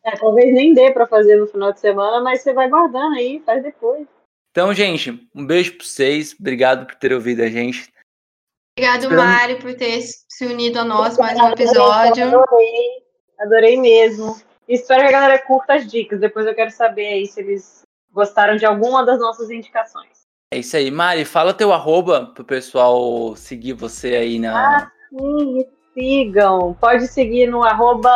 É, 0.05 0.17
talvez 0.17 0.53
nem 0.53 0.75
dê 0.75 0.91
pra 0.91 1.07
fazer 1.07 1.37
no 1.37 1.47
final 1.47 1.73
de 1.73 1.81
semana, 1.81 2.21
mas 2.21 2.43
você 2.43 2.53
vai 2.53 2.69
guardando 2.69 3.15
aí, 3.17 3.43
faz 3.45 3.63
depois. 3.63 4.07
Então, 4.51 4.73
gente, 4.73 5.29
um 5.35 5.47
beijo 5.47 5.77
pra 5.77 5.85
vocês. 5.87 6.35
Obrigado 6.39 6.87
por 6.87 6.95
ter 6.97 7.13
ouvido 7.13 7.43
a 7.43 7.49
gente. 7.49 7.93
Obrigado, 8.77 9.03
Esperamos- 9.03 9.25
Mari, 9.35 9.57
por 9.57 9.75
ter 9.75 10.01
se 10.03 10.47
unido 10.47 10.79
a 10.79 10.85
nós 10.85 11.17
mais 11.19 11.39
um 11.39 11.49
episódio. 11.49 12.27
Adorei, 12.27 13.03
adorei 13.41 13.81
mesmo. 13.81 14.37
Espero 14.69 15.03
que 15.03 15.09
a 15.09 15.13
galera 15.13 15.39
curta 15.41 15.75
as 15.75 15.87
dicas. 15.87 16.21
Depois 16.21 16.47
eu 16.47 16.55
quero 16.55 16.71
saber 16.71 17.07
aí 17.07 17.27
se 17.27 17.41
eles 17.41 17.83
gostaram 18.13 18.57
de 18.57 18.65
alguma 18.65 19.05
das 19.05 19.19
nossas 19.21 19.51
indicações. 19.51 20.25
É 20.53 20.59
isso 20.59 20.77
aí. 20.77 20.91
Mari, 20.91 21.25
fala 21.25 21.53
teu 21.55 21.73
arroba 21.73 22.27
pro 22.35 22.45
pessoal 22.45 23.35
seguir 23.37 23.73
você 23.73 24.15
aí 24.17 24.39
na. 24.39 24.91
Sim, 25.11 25.61
e 25.61 25.69
sigam. 25.95 26.75
Pode 26.81 27.07
seguir 27.09 27.47
no 27.47 27.63
arroba 27.63 28.13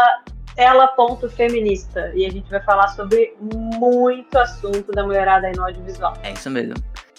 tela.feminista. 0.59 2.11
E 2.17 2.27
a 2.27 2.31
gente 2.31 2.51
vai 2.51 2.61
falar 2.61 2.89
sobre 2.89 3.33
muito 3.41 4.37
assunto 4.37 4.91
da 4.91 5.05
mulherada 5.05 5.47
aí 5.47 5.53
no 5.57 5.63
audiovisual. 5.63 6.15
É 6.25 6.33
isso 6.33 6.51
mesmo. 6.51 6.75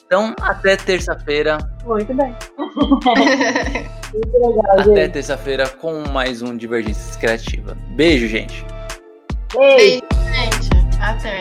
Então, 0.05 0.35
até 0.41 0.75
terça-feira. 0.75 1.57
Muito 1.85 2.13
bem. 2.13 2.35
Muito 4.11 4.33
legal, 4.33 4.79
Até 4.79 5.07
terça-feira 5.07 5.69
com 5.69 6.03
mais 6.09 6.41
um 6.41 6.57
Divergências 6.57 7.15
Criativa. 7.15 7.77
Beijo, 7.91 8.27
gente. 8.27 8.65
Beijo. 9.55 10.01
Beijo, 10.25 10.63
gente. 10.63 10.99
Até. 10.99 11.38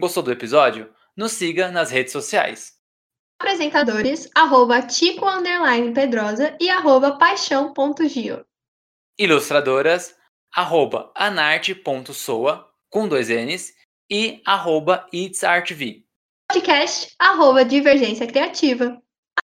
Gostou 0.00 0.22
do 0.22 0.32
episódio? 0.32 0.90
Nos 1.14 1.32
siga 1.32 1.70
nas 1.70 1.90
redes 1.90 2.10
sociais. 2.10 2.72
Apresentadores, 3.38 4.30
arroba 4.34 4.80
Tico 4.80 5.26
Pedrosa 5.94 6.56
e 6.58 6.70
arroba 6.70 7.18
paixão.gio. 7.18 8.44
Ilustradoras, 9.18 10.16
arroba 10.54 11.12
anarte.soa, 11.14 12.66
com 12.88 13.06
dois 13.06 13.28
N's, 13.28 13.74
e 14.10 14.42
arroba 14.46 15.06
itsartv. 15.12 16.06
Podcast, 16.50 17.14
arroba 17.18 17.62
Divergência 17.62 18.26
Criativa. 18.26 18.98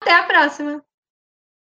Até 0.02 0.12
a 0.12 0.24
próxima! 0.24 0.84